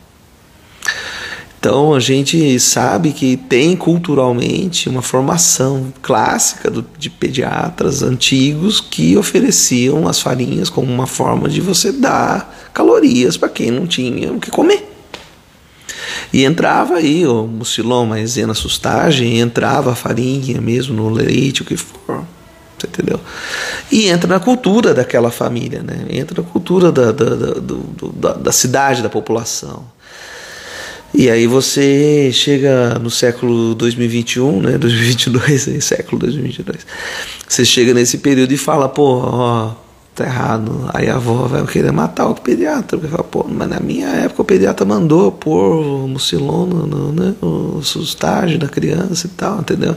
Então 1.66 1.94
a 1.94 1.98
gente 1.98 2.61
sabe 2.61 3.11
que 3.11 3.37
tem 3.37 3.74
culturalmente 3.74 4.88
uma 4.88 5.02
formação 5.02 5.92
clássica 6.00 6.70
do, 6.70 6.87
de 6.96 7.11
pediatras 7.11 8.05
antigos 8.05 8.81
que 8.81 9.16
ofereciam 9.16 10.07
as 10.07 10.20
farinhas 10.20 10.70
como 10.70 10.92
uma 10.92 11.09
forma 11.09 11.48
de 11.48 11.61
você 11.61 11.90
dar 11.90 12.70
calorias 12.72 13.37
para 13.37 13.48
quem 13.48 13.72
não 13.72 13.85
tinha 13.85 14.33
o 14.33 14.38
que 14.38 14.48
comer. 14.48 14.88
E 16.33 16.44
entrava 16.44 16.94
aí 16.94 17.26
o 17.26 17.48
mucilon, 17.48 18.07
maisena, 18.07 18.55
sustagem, 18.55 19.40
entrava 19.40 19.90
a 19.90 19.96
farinha 19.96 20.61
mesmo 20.61 20.94
no 20.94 21.09
leite, 21.09 21.62
o 21.62 21.64
que 21.64 21.76
for. 21.76 22.24
Você 22.79 22.87
entendeu? 22.87 23.18
E 23.90 24.07
entra 24.07 24.29
na 24.29 24.38
cultura 24.38 24.94
daquela 24.94 25.33
família, 25.33 25.83
né? 25.83 26.07
entra 26.11 26.40
na 26.40 26.48
cultura 26.48 26.92
da, 26.92 27.11
da, 27.11 27.35
da, 27.35 27.55
da, 27.59 28.33
da 28.35 28.52
cidade, 28.52 29.02
da 29.02 29.09
população. 29.09 29.95
E 31.18 31.31
aí 31.31 31.46
você 31.46 32.31
chega 32.31 32.98
no 32.98 33.09
século 33.09 33.74
2021, 33.74 34.61
né, 34.61 34.70
2022, 34.76 35.68
aí, 35.68 35.81
século 35.81 36.18
2022. 36.18 36.87
Você 37.48 37.64
chega 37.64 37.94
nesse 37.94 38.18
período 38.18 38.52
e 38.52 38.59
fala, 38.59 38.87
pô, 38.87 39.22
ó, 39.24 39.72
tá 40.14 40.26
errado. 40.26 40.90
Aí 40.92 41.09
a 41.09 41.14
avó 41.14 41.46
vai 41.46 41.64
querer 41.66 41.90
matar 41.90 42.26
o 42.26 42.35
pediatra, 42.35 42.98
porque 42.98 43.09
fala, 43.09 43.24
pô, 43.24 43.46
mas 43.48 43.66
na 43.66 43.81
minha 43.81 44.09
época 44.09 44.42
o 44.42 44.44
pediatra 44.44 44.85
mandou 44.85 45.33
pôr 45.33 46.05
o 46.05 46.07
mucilon 46.07 46.66
no, 46.66 47.12
né, 47.12 47.35
o 47.40 47.81
sustagem 47.83 48.59
da 48.59 48.68
criança 48.68 49.26
e 49.26 49.31
tal, 49.31 49.61
entendeu? 49.61 49.96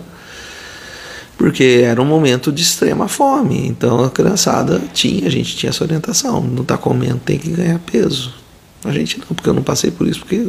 Porque 1.38 1.82
era 1.84 2.02
um 2.02 2.06
momento 2.06 2.50
de 2.50 2.62
extrema 2.62 3.10
fome, 3.10 3.68
então 3.68 4.06
a 4.06 4.10
criançada 4.10 4.82
tinha, 4.94 5.28
a 5.28 5.30
gente 5.30 5.58
tinha 5.58 5.70
essa 5.70 5.84
orientação, 5.84 6.40
não 6.40 6.64
tá 6.64 6.78
comendo, 6.78 7.20
tem 7.26 7.38
que 7.38 7.50
ganhar 7.50 7.80
peso. 7.80 8.34
A 8.86 8.92
gente 8.94 9.20
não, 9.20 9.28
porque 9.28 9.50
eu 9.50 9.54
não 9.54 9.64
passei 9.64 9.92
por 9.92 10.08
isso, 10.08 10.22
porque 10.22 10.48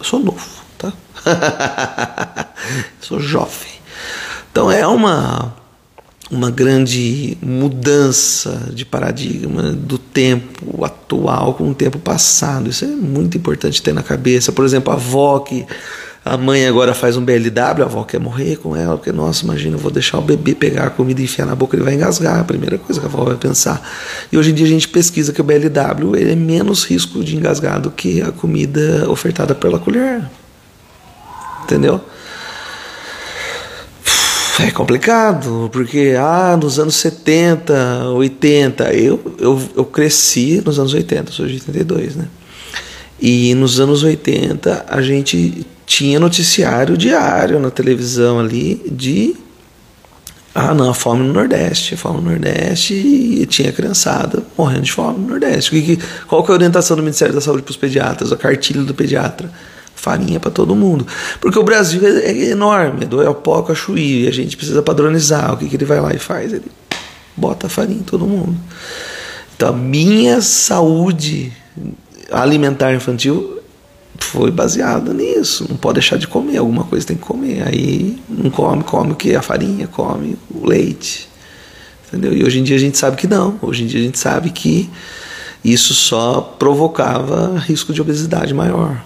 eu 0.00 0.04
sou 0.04 0.18
novo, 0.18 0.48
tá? 0.76 0.92
sou 3.00 3.20
jovem. 3.20 3.70
Então 4.50 4.72
é 4.72 4.86
uma 4.86 5.54
uma 6.30 6.50
grande 6.50 7.36
mudança 7.42 8.70
de 8.72 8.84
paradigma 8.84 9.72
do 9.72 9.98
tempo 9.98 10.84
atual 10.84 11.54
com 11.54 11.70
o 11.70 11.74
tempo 11.74 11.98
passado. 11.98 12.70
Isso 12.70 12.84
é 12.84 12.88
muito 12.88 13.36
importante 13.36 13.82
ter 13.82 13.92
na 13.92 14.02
cabeça. 14.02 14.52
Por 14.52 14.64
exemplo, 14.64 14.92
a 14.92 14.96
avó 14.96 15.40
que 15.40 15.66
a 16.22 16.36
mãe 16.36 16.66
agora 16.66 16.92
faz 16.92 17.16
um 17.16 17.24
BLW, 17.24 17.82
a 17.82 17.86
avó 17.86 18.04
quer 18.04 18.20
morrer 18.20 18.56
com 18.56 18.76
ela, 18.76 18.96
porque, 18.96 19.10
nossa, 19.10 19.42
imagina, 19.42 19.76
eu 19.76 19.78
vou 19.80 19.90
deixar 19.90 20.18
o 20.18 20.20
bebê 20.20 20.54
pegar 20.54 20.84
a 20.84 20.90
comida 20.90 21.20
e 21.22 21.24
enfiar 21.24 21.46
na 21.46 21.54
boca, 21.54 21.74
ele 21.74 21.82
vai 21.82 21.94
engasgar, 21.94 22.40
a 22.40 22.44
primeira 22.44 22.76
coisa 22.76 23.00
que 23.00 23.06
a 23.06 23.08
avó 23.08 23.24
vai 23.24 23.36
pensar. 23.36 23.80
E 24.30 24.36
hoje 24.36 24.50
em 24.50 24.54
dia 24.54 24.66
a 24.66 24.68
gente 24.68 24.86
pesquisa 24.86 25.32
que 25.32 25.40
o 25.40 25.44
BLW 25.44 26.16
ele 26.16 26.32
é 26.32 26.36
menos 26.36 26.84
risco 26.84 27.24
de 27.24 27.36
engasgar 27.36 27.80
do 27.80 27.90
que 27.90 28.20
a 28.20 28.30
comida 28.30 29.08
ofertada 29.08 29.54
pela 29.54 29.78
colher. 29.78 30.22
Entendeu? 31.64 32.00
É 34.58 34.70
complicado, 34.70 35.70
porque 35.72 36.14
ah, 36.18 36.54
nos 36.60 36.78
anos 36.78 36.96
70, 36.96 38.10
80, 38.10 38.92
eu, 38.92 39.34
eu, 39.38 39.62
eu 39.74 39.84
cresci 39.86 40.62
nos 40.62 40.78
anos 40.78 40.92
80, 40.92 41.32
sou 41.32 41.46
de 41.46 41.54
82, 41.54 42.16
né? 42.16 42.26
E 43.18 43.54
nos 43.54 43.80
anos 43.80 44.02
80 44.02 44.84
a 44.86 45.00
gente 45.00 45.66
tinha 45.90 46.20
noticiário 46.20 46.96
diário 46.96 47.58
na 47.58 47.68
televisão 47.68 48.38
ali 48.38 48.80
de 48.88 49.34
ah, 50.54 50.72
não, 50.72 50.88
a 50.88 50.94
fome 50.94 51.26
no 51.26 51.32
Nordeste, 51.32 51.94
a 51.94 51.96
fome 51.96 52.20
no 52.20 52.30
Nordeste 52.30 52.94
e 52.94 53.44
tinha 53.46 53.72
criançada 53.72 54.40
morrendo 54.56 54.82
de 54.82 54.92
fome 54.92 55.18
no 55.18 55.30
Nordeste. 55.30 55.98
Qual 56.28 56.44
que 56.44 56.50
é 56.50 56.52
a 56.52 56.54
orientação 56.54 56.96
do 56.96 57.02
Ministério 57.02 57.34
da 57.34 57.40
Saúde 57.40 57.62
para 57.62 57.72
os 57.72 57.76
pediatras, 57.76 58.32
a 58.32 58.36
cartilha 58.36 58.84
do 58.84 58.94
pediatra? 58.94 59.52
Farinha 59.92 60.38
para 60.38 60.52
todo 60.52 60.76
mundo. 60.76 61.04
Porque 61.40 61.58
o 61.58 61.64
Brasil 61.64 62.00
é, 62.06 62.20
é 62.20 62.50
enorme, 62.50 63.04
do 63.04 63.20
Elpoco 63.20 63.72
a 63.72 63.74
Chuí, 63.74 64.28
a 64.28 64.32
gente 64.32 64.56
precisa 64.56 64.82
padronizar. 64.82 65.52
O 65.52 65.56
que, 65.56 65.68
que 65.68 65.74
ele 65.74 65.84
vai 65.84 66.00
lá 66.00 66.14
e 66.14 66.20
faz? 66.20 66.52
Ele 66.52 66.70
bota 67.36 67.68
farinha 67.68 67.98
em 67.98 68.04
todo 68.04 68.24
mundo. 68.28 68.56
Então, 69.56 69.74
minha 69.74 70.40
saúde 70.40 71.52
alimentar 72.30 72.94
infantil 72.94 73.59
foi 74.20 74.50
baseada 74.50 75.12
nisso. 75.12 75.66
Não 75.68 75.76
pode 75.76 75.94
deixar 75.94 76.16
de 76.16 76.26
comer, 76.26 76.58
alguma 76.58 76.84
coisa 76.84 77.06
tem 77.06 77.16
que 77.16 77.22
comer. 77.22 77.66
Aí 77.66 78.18
não 78.28 78.50
come, 78.50 78.84
come 78.84 79.12
o 79.12 79.16
que? 79.16 79.34
A 79.34 79.42
farinha, 79.42 79.86
come 79.86 80.36
o 80.54 80.66
leite. 80.66 81.28
Entendeu? 82.08 82.32
E 82.32 82.44
hoje 82.44 82.58
em 82.58 82.62
dia 82.62 82.76
a 82.76 82.80
gente 82.80 82.98
sabe 82.98 83.16
que 83.16 83.26
não. 83.26 83.58
Hoje 83.62 83.84
em 83.84 83.86
dia 83.86 84.00
a 84.00 84.02
gente 84.02 84.18
sabe 84.18 84.50
que 84.50 84.90
isso 85.64 85.94
só 85.94 86.40
provocava 86.58 87.58
risco 87.58 87.92
de 87.92 88.00
obesidade 88.00 88.54
maior. 88.54 89.02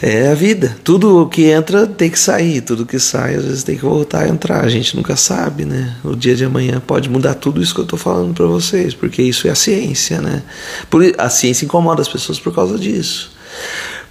É 0.00 0.28
a 0.28 0.34
vida. 0.34 0.76
Tudo 0.84 1.28
que 1.28 1.46
entra 1.46 1.86
tem 1.86 2.08
que 2.08 2.18
sair, 2.18 2.60
tudo 2.60 2.86
que 2.86 3.00
sai 3.00 3.34
às 3.34 3.44
vezes 3.44 3.64
tem 3.64 3.76
que 3.76 3.82
voltar 3.82 4.24
a 4.24 4.28
entrar. 4.28 4.64
A 4.64 4.68
gente 4.68 4.96
nunca 4.96 5.16
sabe, 5.16 5.64
né? 5.64 5.96
O 6.04 6.14
dia 6.14 6.36
de 6.36 6.44
amanhã 6.44 6.80
pode 6.84 7.08
mudar 7.08 7.34
tudo 7.34 7.60
isso 7.60 7.74
que 7.74 7.80
eu 7.80 7.84
estou 7.84 7.98
falando 7.98 8.32
para 8.32 8.46
vocês, 8.46 8.94
porque 8.94 9.20
isso 9.22 9.48
é 9.48 9.50
a 9.50 9.56
ciência, 9.56 10.20
né? 10.20 10.42
Por, 10.88 11.02
a 11.18 11.28
ciência 11.28 11.64
incomoda 11.64 12.00
as 12.00 12.08
pessoas 12.08 12.38
por 12.38 12.54
causa 12.54 12.78
disso. 12.78 13.32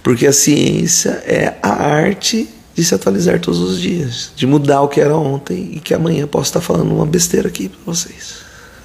Porque 0.02 0.26
a 0.26 0.32
ciência 0.32 1.22
é 1.26 1.54
a 1.62 1.70
arte 1.70 2.48
de 2.74 2.84
se 2.84 2.94
atualizar 2.94 3.40
todos 3.40 3.58
os 3.60 3.80
dias, 3.80 4.30
de 4.36 4.46
mudar 4.46 4.82
o 4.82 4.88
que 4.88 5.00
era 5.00 5.16
ontem 5.16 5.72
e 5.72 5.80
que 5.80 5.94
amanhã 5.94 6.26
posso 6.26 6.50
estar 6.50 6.60
falando 6.60 6.94
uma 6.94 7.06
besteira 7.06 7.48
aqui 7.48 7.68
para 7.68 7.80
vocês. 7.84 8.36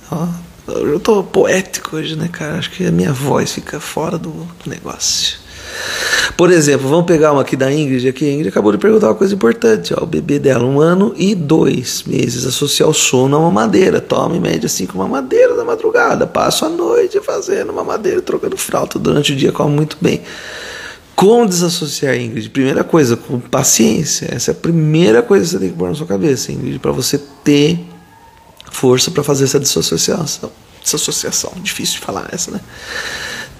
Ó, 0.09 0.27
eu 0.67 0.97
estou 0.97 1.21
poético 1.21 1.97
hoje, 1.97 2.15
né, 2.15 2.29
cara? 2.31 2.57
Acho 2.57 2.71
que 2.71 2.85
a 2.85 2.91
minha 2.91 3.11
voz 3.11 3.51
fica 3.51 3.79
fora 3.79 4.17
do 4.17 4.47
negócio. 4.65 5.43
Por 6.35 6.51
exemplo, 6.51 6.89
vamos 6.89 7.05
pegar 7.05 7.31
uma 7.31 7.41
aqui 7.41 7.55
da 7.55 7.71
Ingrid. 7.71 8.07
Aqui, 8.07 8.25
a 8.25 8.31
Ingrid 8.31 8.49
acabou 8.49 8.71
de 8.71 8.77
perguntar 8.77 9.07
uma 9.07 9.15
coisa 9.15 9.35
importante. 9.35 9.93
Ó, 9.95 10.03
o 10.03 10.05
bebê 10.05 10.39
dela, 10.39 10.65
um 10.65 10.79
ano 10.79 11.13
e 11.15 11.35
dois 11.35 12.03
meses, 12.07 12.45
associar 12.45 12.89
o 12.89 12.93
sono 12.93 13.35
a 13.35 13.39
uma 13.39 13.51
madeira. 13.51 14.01
Toma 14.01 14.35
em 14.35 14.39
média 14.39 14.67
cinco 14.67 14.97
mamadeira 14.97 15.55
da 15.55 15.63
madrugada. 15.63 16.25
Passo 16.25 16.65
a 16.65 16.69
noite 16.69 17.19
fazendo 17.21 17.71
uma 17.71 17.83
madeira, 17.83 18.21
trocando 18.21 18.57
fralda 18.57 18.97
durante 18.97 19.31
o 19.31 19.35
dia, 19.35 19.51
come 19.51 19.75
muito 19.75 19.97
bem. 20.01 20.21
Como 21.15 21.47
desassociar, 21.47 22.17
Ingrid? 22.17 22.49
Primeira 22.49 22.83
coisa, 22.83 23.15
com 23.15 23.39
paciência. 23.39 24.27
Essa 24.31 24.51
é 24.51 24.53
a 24.53 24.55
primeira 24.55 25.21
coisa 25.21 25.45
que 25.45 25.51
você 25.51 25.59
tem 25.59 25.69
que 25.69 25.77
pôr 25.77 25.87
na 25.87 25.95
sua 25.95 26.07
cabeça, 26.07 26.51
Ingrid, 26.51 26.79
para 26.79 26.91
você 26.91 27.19
ter 27.43 27.79
força 28.71 29.11
para 29.11 29.23
fazer 29.23 29.43
essa 29.43 29.59
desassociação. 29.59 30.51
Desassociação, 30.83 31.53
difícil 31.61 31.99
de 31.99 32.05
falar 32.05 32.27
essa, 32.31 32.51
né? 32.51 32.59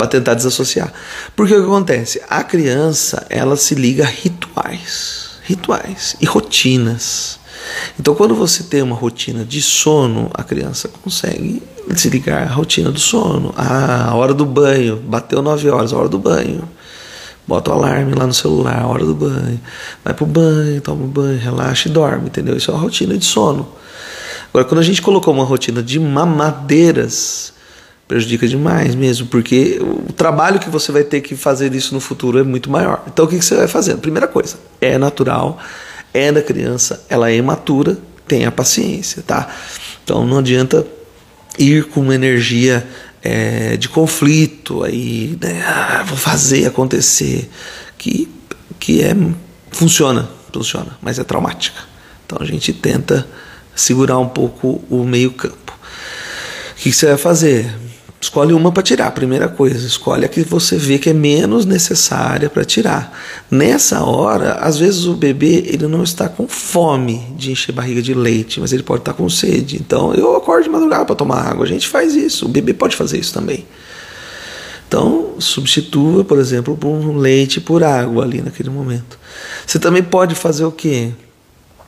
Para 0.04 0.08
tentar 0.08 0.34
desassociar. 0.34 0.92
Porque 1.36 1.54
o 1.54 1.60
que 1.60 1.64
acontece? 1.64 2.22
A 2.30 2.44
criança, 2.44 3.26
ela 3.30 3.56
se 3.56 3.74
liga 3.74 4.04
a 4.04 4.08
rituais, 4.08 5.38
rituais 5.44 6.16
e 6.20 6.26
rotinas. 6.26 7.40
Então, 7.98 8.14
quando 8.14 8.36
você 8.36 8.64
tem 8.64 8.82
uma 8.82 8.96
rotina 8.96 9.46
de 9.46 9.62
sono, 9.62 10.30
a 10.34 10.44
criança 10.44 10.90
consegue 11.02 11.64
se 11.96 12.10
ligar 12.10 12.44
à 12.44 12.52
rotina 12.52 12.92
do 12.92 13.00
sono. 13.00 13.54
Ah, 13.56 14.10
a 14.10 14.16
hora 14.16 14.34
do 14.34 14.46
banho, 14.46 14.98
bateu 14.98 15.42
9 15.42 15.70
horas, 15.70 15.94
a 15.94 15.98
hora 15.98 16.10
do 16.10 16.20
banho. 16.20 16.68
Bota 17.48 17.72
o 17.72 17.74
alarme 17.74 18.14
lá 18.14 18.28
no 18.28 18.34
celular, 18.34 18.82
a 18.82 18.88
hora 18.88 19.06
do 19.06 19.16
banho. 19.16 19.60
Vai 20.04 20.14
pro 20.14 20.26
banho, 20.26 20.82
toma 20.82 21.08
banho, 21.08 21.40
relaxa 21.40 21.88
e 21.88 21.92
dorme, 21.92 22.28
entendeu? 22.28 22.58
Isso 22.58 22.72
é 22.72 22.74
uma 22.74 22.82
rotina 22.82 23.18
de 23.18 23.26
sono. 23.26 23.70
Agora, 24.50 24.66
quando 24.66 24.80
a 24.80 24.84
gente 24.84 25.02
colocou 25.02 25.34
uma 25.34 25.46
rotina 25.46 25.82
de 25.82 26.00
mamadeiras, 26.00 27.54
prejudica 28.08 28.48
demais 28.48 28.96
mesmo, 28.96 29.28
porque 29.28 29.80
o 29.82 30.12
trabalho 30.14 30.60
que 30.60 30.70
você 30.70 30.92
vai 30.92 31.04
ter 31.04 31.22
que 31.22 31.36
fazer 31.36 31.74
isso 31.74 31.94
no 31.94 32.00
futuro 32.00 32.40
é 32.40 32.44
muito 32.44 32.70
maior. 32.70 33.04
Então 33.08 33.26
o 33.26 33.28
que 33.28 33.42
você 33.42 33.56
vai 33.56 33.68
fazendo? 33.68 34.00
Primeira 34.00 34.28
coisa, 34.28 34.58
é 34.82 34.98
natural, 34.98 35.58
é 36.14 36.32
da 36.32 36.42
criança, 36.42 37.04
ela 37.10 37.30
é 37.30 37.36
imatura, 37.36 37.98
tenha 38.28 38.52
paciência, 38.52 39.24
tá? 39.26 39.50
Então 40.04 40.26
não 40.26 40.40
adianta 40.40 40.86
ir 41.58 41.86
com 41.86 42.02
uma 42.02 42.16
energia 42.16 42.86
é, 43.22 43.78
de 43.78 43.88
conflito, 43.88 44.84
aí, 44.84 45.38
né, 45.42 45.64
ah, 45.66 46.04
vou 46.06 46.18
fazer 46.18 46.66
acontecer, 46.66 47.50
que, 47.98 48.30
que 48.80 49.02
é, 49.02 49.16
funciona, 49.72 50.30
funciona, 50.52 50.98
mas 51.02 51.20
é 51.20 51.24
traumática. 51.24 51.82
Então 52.26 52.38
a 52.42 52.46
gente 52.46 52.74
tenta 52.74 53.28
segurar 53.76 54.20
um 54.20 54.28
pouco 54.28 54.84
o 54.90 55.04
meio 55.04 55.32
campo. 55.32 55.74
O 56.72 56.76
que 56.76 56.92
você 56.92 57.08
vai 57.08 57.18
fazer? 57.18 57.74
Escolhe 58.24 58.54
uma 58.54 58.72
para 58.72 58.82
tirar, 58.82 59.12
primeira 59.12 59.50
coisa. 59.50 59.86
Escolhe 59.86 60.24
a 60.24 60.30
que 60.30 60.44
você 60.44 60.78
vê 60.78 60.98
que 60.98 61.10
é 61.10 61.14
menos 61.14 61.66
necessária 61.66 62.50
para 62.50 62.64
tirar. 62.64 63.12
Nessa 63.52 64.02
hora, 64.02 64.54
às 64.62 64.78
vezes 64.78 65.04
o 65.04 65.14
bebê 65.14 65.66
ele 65.68 65.88
não 65.88 66.02
está 66.02 66.30
com 66.30 66.48
fome 66.48 67.22
de 67.36 67.52
encher 67.52 67.74
barriga 67.74 68.02
de 68.02 68.14
leite, 68.14 68.62
mas 68.62 68.72
ele 68.72 68.82
pode 68.82 69.02
estar 69.02 69.12
com 69.12 69.28
sede. 69.28 69.76
Então 69.76 70.14
eu 70.14 70.38
acordo 70.38 70.64
de 70.64 70.70
madrugada 70.70 71.04
para 71.04 71.18
tomar 71.18 71.42
água. 71.42 71.66
A 71.66 71.68
gente 71.68 71.86
faz 71.86 72.16
isso. 72.16 72.46
O 72.46 72.48
bebê 72.48 72.74
pode 72.74 72.96
fazer 72.96 73.20
isso 73.20 73.34
também. 73.34 73.66
Então 74.88 75.36
substitua, 75.38 76.24
por 76.24 76.40
exemplo, 76.40 76.80
um 76.82 77.18
leite 77.18 77.60
por 77.60 77.84
água 77.84 78.24
ali 78.24 78.42
naquele 78.42 78.70
momento. 78.70 79.20
Você 79.68 79.78
também 79.78 80.02
pode 80.02 80.34
fazer 80.34 80.64
o 80.64 80.72
quê? 80.72 81.12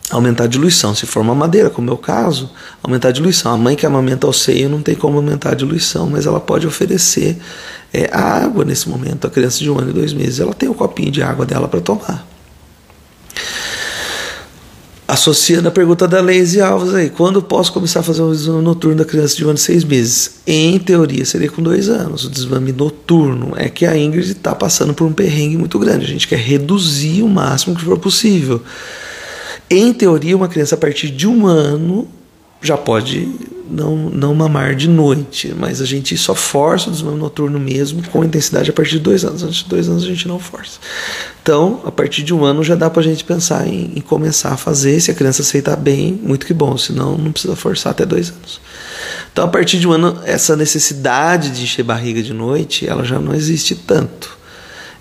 Aumentar 0.09 0.45
a 0.45 0.47
diluição. 0.47 0.93
Se 0.93 1.05
for 1.05 1.21
uma 1.21 1.35
madeira, 1.35 1.69
como 1.69 1.89
é 1.89 1.93
o 1.93 1.97
caso, 1.97 2.49
aumentar 2.83 3.09
a 3.09 3.11
diluição. 3.11 3.51
A 3.51 3.57
mãe 3.57 3.75
que 3.75 3.85
amamenta 3.85 4.27
ao 4.27 4.33
seio 4.33 4.69
não 4.69 4.81
tem 4.81 4.95
como 4.95 5.17
aumentar 5.17 5.51
a 5.51 5.55
diluição, 5.55 6.09
mas 6.09 6.25
ela 6.25 6.39
pode 6.39 6.67
oferecer 6.67 7.37
é, 7.93 8.09
a 8.11 8.43
água 8.43 8.63
nesse 8.63 8.87
momento. 8.89 9.25
A 9.25 9.29
criança 9.29 9.59
de 9.59 9.69
um 9.69 9.79
ano 9.79 9.89
e 9.89 9.93
dois 9.93 10.13
meses, 10.13 10.39
ela 10.39 10.53
tem 10.53 10.69
o 10.69 10.73
um 10.73 10.75
copinho 10.75 11.11
de 11.11 11.21
água 11.21 11.45
dela 11.45 11.67
para 11.67 11.81
tomar. 11.81 12.27
Associando 15.07 15.67
a 15.67 15.71
pergunta 15.71 16.07
da 16.07 16.19
Leise 16.19 16.59
Alves 16.59 16.93
aí, 16.95 17.11
quando 17.11 17.39
posso 17.39 17.71
começar 17.71 17.99
a 17.99 18.03
fazer 18.03 18.23
o 18.23 18.33
exame 18.33 18.63
noturno 18.63 18.97
da 18.97 19.05
criança 19.05 19.35
de 19.35 19.45
um 19.45 19.49
ano 19.49 19.57
e 19.57 19.61
seis 19.61 19.83
meses? 19.83 20.39
Em 20.47 20.79
teoria 20.79 21.23
seria 21.23 21.49
com 21.49 21.61
dois 21.61 21.89
anos. 21.89 22.25
O 22.25 22.29
desmame 22.29 22.71
noturno 22.71 23.53
é 23.55 23.69
que 23.69 23.85
a 23.85 23.95
Ingrid 23.95 24.31
está 24.31 24.55
passando 24.55 24.95
por 24.95 25.05
um 25.05 25.13
perrengue 25.13 25.57
muito 25.57 25.77
grande. 25.77 26.05
A 26.05 26.07
gente 26.07 26.27
quer 26.27 26.39
reduzir 26.39 27.21
o 27.21 27.29
máximo 27.29 27.75
que 27.75 27.83
for 27.83 27.99
possível. 27.99 28.63
Em 29.69 29.93
teoria, 29.93 30.36
uma 30.36 30.47
criança 30.47 30.75
a 30.75 30.78
partir 30.78 31.10
de 31.10 31.28
um 31.28 31.47
ano 31.47 32.08
já 32.62 32.78
pode 32.78 33.30
não, 33.69 33.95
não 34.10 34.34
mamar 34.34 34.75
de 34.75 34.88
noite, 34.88 35.54
mas 35.58 35.82
a 35.82 35.86
gente 35.86 36.17
só 36.17 36.36
força 36.36 36.89
o 36.89 36.91
desmame 36.91 37.17
noturno 37.17 37.60
mesmo 37.60 38.01
com 38.10 38.23
intensidade 38.23 38.69
a 38.69 38.73
partir 38.73 38.93
de 38.93 38.99
dois 38.99 39.23
anos. 39.23 39.43
Antes 39.43 39.63
de 39.63 39.69
dois 39.69 39.89
anos 39.89 40.04
a 40.04 40.08
gente 40.08 40.28
não 40.28 40.39
força. 40.39 40.80
Então, 41.41 41.82
a 41.86 41.91
partir 41.91 42.23
de 42.23 42.34
um 42.34 42.43
ano 42.43 42.63
já 42.63 42.75
dá 42.75 42.89
para 42.89 43.01
a 43.01 43.04
gente 43.04 43.23
pensar 43.23 43.67
em, 43.67 43.91
em, 43.95 44.01
começar 44.01 44.51
a 44.51 44.58
fazer. 44.58 44.99
Se 44.99 45.12
a 45.12 45.13
criança 45.13 45.41
aceitar 45.41 45.75
bem, 45.75 46.19
muito 46.23 46.45
que 46.45 46.54
bom, 46.54 46.78
senão 46.78 47.17
não 47.17 47.32
precisa 47.32 47.56
forçar 47.56 47.91
até 47.91 48.06
dois 48.06 48.30
anos. 48.30 48.60
Então, 49.32 49.45
a 49.45 49.47
partir 49.47 49.80
de 49.80 49.88
um 49.88 49.91
ano, 49.91 50.19
essa 50.25 50.56
necessidade 50.56 51.51
de 51.51 51.63
encher 51.63 51.84
barriga 51.84 52.21
de 52.21 52.34
noite, 52.34 52.88
ela 52.88 53.04
já 53.04 53.19
não 53.19 53.34
existe 53.34 53.75
tanto 53.75 54.36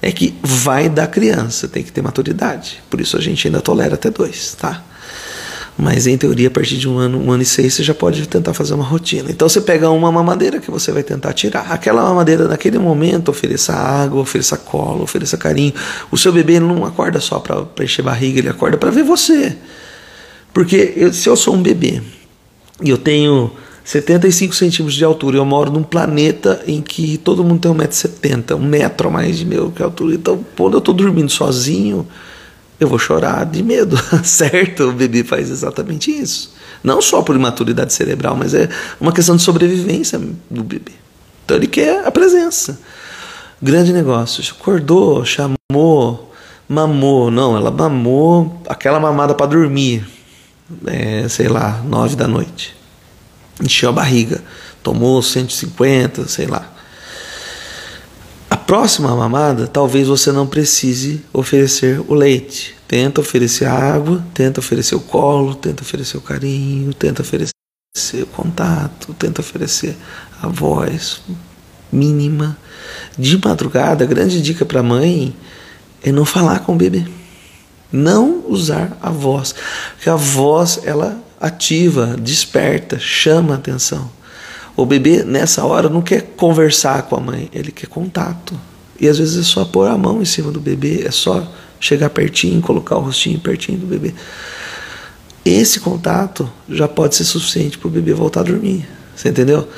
é 0.04 0.12
que 0.12 0.34
vai 0.42 0.88
da 0.88 1.06
criança, 1.06 1.66
tem 1.66 1.82
que 1.82 1.90
ter 1.90 2.02
maturidade. 2.02 2.82
Por 2.90 3.00
isso 3.00 3.16
a 3.16 3.20
gente 3.20 3.46
ainda 3.46 3.60
tolera 3.60 3.94
até 3.94 4.10
dois, 4.10 4.54
tá? 4.54 4.84
Mas 5.76 6.06
em 6.06 6.16
teoria, 6.16 6.48
a 6.48 6.50
partir 6.50 6.76
de 6.76 6.88
um 6.88 6.98
ano, 6.98 7.18
um 7.18 7.32
ano 7.32 7.42
e 7.42 7.46
seis, 7.46 7.74
você 7.74 7.82
já 7.82 7.94
pode 7.94 8.28
tentar 8.28 8.54
fazer 8.54 8.74
uma 8.74 8.84
rotina. 8.84 9.30
Então 9.30 9.48
você 9.48 9.60
pega 9.60 9.90
uma 9.90 10.12
mamadeira 10.12 10.60
que 10.60 10.70
você 10.70 10.92
vai 10.92 11.02
tentar 11.02 11.32
tirar. 11.32 11.72
Aquela 11.72 12.02
mamadeira, 12.02 12.46
naquele 12.46 12.78
momento, 12.78 13.30
ofereça 13.30 13.72
água, 13.72 14.20
ofereça 14.20 14.56
colo, 14.56 15.02
ofereça 15.02 15.36
carinho. 15.36 15.72
O 16.12 16.18
seu 16.18 16.32
bebê 16.32 16.60
não 16.60 16.84
acorda 16.84 17.18
só 17.18 17.40
para 17.40 17.66
encher 17.82 18.02
barriga, 18.02 18.38
ele 18.38 18.48
acorda 18.48 18.76
para 18.76 18.90
ver 18.90 19.02
você. 19.02 19.56
Porque 20.52 20.92
eu, 20.96 21.12
se 21.12 21.28
eu 21.28 21.36
sou 21.36 21.54
um 21.56 21.62
bebê 21.62 22.00
e 22.80 22.90
eu 22.90 22.98
tenho 22.98 23.50
75 23.84 24.54
centímetros 24.54 24.94
de 24.94 25.04
altura. 25.04 25.36
Eu 25.36 25.44
moro 25.44 25.70
num 25.70 25.82
planeta 25.82 26.62
em 26.66 26.80
que 26.80 27.18
todo 27.18 27.44
mundo 27.44 27.60
tem 27.60 27.70
1,70m, 27.70 28.56
um 28.56 28.66
metro 28.66 29.08
a 29.08 29.10
mais 29.10 29.36
de 29.36 29.44
meu 29.44 29.70
que 29.70 29.82
altura. 29.82 30.14
Então, 30.14 30.44
quando 30.56 30.74
eu 30.74 30.78
estou 30.78 30.94
dormindo 30.94 31.30
sozinho, 31.30 32.06
eu 32.80 32.88
vou 32.88 32.98
chorar 32.98 33.44
de 33.44 33.62
medo, 33.62 33.98
certo? 34.24 34.84
O 34.84 34.92
bebê 34.92 35.22
faz 35.22 35.50
exatamente 35.50 36.10
isso. 36.10 36.54
Não 36.82 37.00
só 37.02 37.22
por 37.22 37.36
imaturidade 37.36 37.92
cerebral, 37.92 38.34
mas 38.34 38.54
é 38.54 38.68
uma 38.98 39.12
questão 39.12 39.36
de 39.36 39.42
sobrevivência 39.42 40.18
do 40.50 40.64
bebê. 40.64 40.92
Então 41.44 41.56
ele 41.58 41.66
quer 41.66 42.06
a 42.06 42.10
presença. 42.10 42.80
Grande 43.60 43.92
negócio. 43.92 44.42
Acordou, 44.58 45.24
chamou, 45.24 46.32
mamou. 46.66 47.30
Não, 47.30 47.56
ela 47.56 47.70
mamou 47.70 48.62
aquela 48.66 48.98
mamada 48.98 49.34
para 49.34 49.46
dormir. 49.46 50.06
É, 50.86 51.28
sei 51.28 51.48
lá, 51.48 51.82
nove 51.84 52.16
da 52.16 52.26
noite 52.26 52.83
encheu 53.62 53.88
a 53.90 53.92
barriga, 53.92 54.42
tomou 54.82 55.22
150, 55.22 56.28
sei 56.28 56.46
lá. 56.46 56.70
próxima 58.66 59.14
mamada, 59.14 59.66
talvez 59.66 60.08
você 60.08 60.32
não 60.32 60.46
precise 60.46 61.24
oferecer 61.32 62.00
o 62.08 62.14
leite. 62.14 62.74
Tenta 62.88 63.20
oferecer 63.20 63.66
água, 63.66 64.24
tenta 64.32 64.60
oferecer 64.60 64.94
o 64.94 65.00
colo, 65.00 65.54
tenta 65.54 65.82
oferecer 65.82 66.16
o 66.16 66.20
carinho, 66.20 66.92
tenta 66.94 67.22
oferecer 67.22 67.52
o 68.22 68.26
contato, 68.26 69.14
tenta 69.14 69.40
oferecer 69.40 69.96
a 70.42 70.48
voz 70.48 71.20
mínima. 71.92 72.58
De 73.16 73.38
madrugada, 73.38 74.04
a 74.04 74.06
grande 74.06 74.42
dica 74.42 74.64
para 74.64 74.80
a 74.80 74.82
mãe 74.82 75.34
é 76.02 76.10
não 76.10 76.24
falar 76.24 76.60
com 76.60 76.74
o 76.74 76.76
bebê. 76.76 77.06
Não 77.92 78.44
usar 78.48 78.96
a 79.00 79.10
voz, 79.10 79.54
porque 79.94 80.10
a 80.10 80.16
voz 80.16 80.80
ela 80.84 81.23
ativa, 81.46 82.16
desperta, 82.18 82.98
chama 82.98 83.54
a 83.54 83.56
atenção. 83.56 84.10
O 84.74 84.86
bebê 84.86 85.22
nessa 85.22 85.64
hora 85.64 85.88
não 85.88 86.00
quer 86.00 86.22
conversar 86.36 87.02
com 87.02 87.16
a 87.16 87.20
mãe, 87.20 87.50
ele 87.52 87.70
quer 87.70 87.86
contato. 87.86 88.58
E 88.98 89.06
às 89.06 89.18
vezes 89.18 89.38
é 89.38 89.42
só 89.42 89.64
pôr 89.64 89.88
a 89.88 89.98
mão 89.98 90.22
em 90.22 90.24
cima 90.24 90.50
do 90.50 90.58
bebê, 90.58 91.04
é 91.06 91.10
só 91.10 91.46
chegar 91.78 92.08
pertinho, 92.10 92.62
colocar 92.62 92.96
o 92.96 93.00
rostinho 93.00 93.38
pertinho 93.38 93.78
do 93.78 93.86
bebê. 93.86 94.14
Esse 95.44 95.80
contato 95.80 96.50
já 96.68 96.88
pode 96.88 97.14
ser 97.14 97.24
suficiente 97.24 97.76
para 97.76 97.88
o 97.88 97.90
bebê 97.90 98.14
voltar 98.14 98.40
a 98.40 98.44
dormir. 98.44 98.88
Você 99.14 99.28
entendeu? 99.28 99.68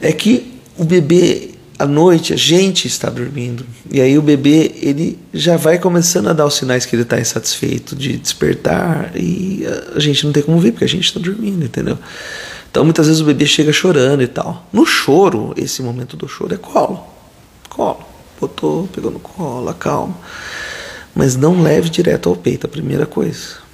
É 0.00 0.12
que 0.12 0.60
o 0.76 0.84
bebê 0.84 1.50
à 1.78 1.86
noite 1.86 2.32
a 2.32 2.36
gente 2.36 2.86
está 2.86 3.08
dormindo. 3.08 3.64
E 3.90 4.00
aí 4.00 4.18
o 4.18 4.22
bebê 4.22 4.72
ele 4.80 5.18
já 5.32 5.56
vai 5.56 5.78
começando 5.78 6.28
a 6.28 6.32
dar 6.32 6.44
os 6.44 6.54
sinais 6.54 6.84
que 6.84 6.96
ele 6.96 7.02
está 7.02 7.20
insatisfeito 7.20 7.94
de 7.94 8.16
despertar 8.16 9.12
e 9.14 9.64
a 9.94 10.00
gente 10.00 10.26
não 10.26 10.32
tem 10.32 10.42
como 10.42 10.58
ver 10.58 10.72
porque 10.72 10.84
a 10.84 10.88
gente 10.88 11.04
está 11.04 11.20
dormindo, 11.20 11.64
entendeu? 11.64 11.96
Então 12.70 12.84
muitas 12.84 13.06
vezes 13.06 13.22
o 13.22 13.24
bebê 13.24 13.46
chega 13.46 13.72
chorando 13.72 14.22
e 14.22 14.26
tal. 14.26 14.66
No 14.72 14.84
choro, 14.84 15.54
esse 15.56 15.80
momento 15.82 16.16
do 16.16 16.26
choro 16.26 16.52
é 16.52 16.58
colo, 16.58 17.00
colo, 17.68 18.04
botou, 18.40 18.88
pegou 18.88 19.10
no 19.10 19.20
colo, 19.20 19.72
calma, 19.74 20.16
mas 21.14 21.36
não 21.36 21.62
leve 21.62 21.88
direto 21.88 22.28
ao 22.28 22.36
peito, 22.36 22.66
a 22.66 22.68
primeira 22.68 23.06
coisa. 23.06 23.68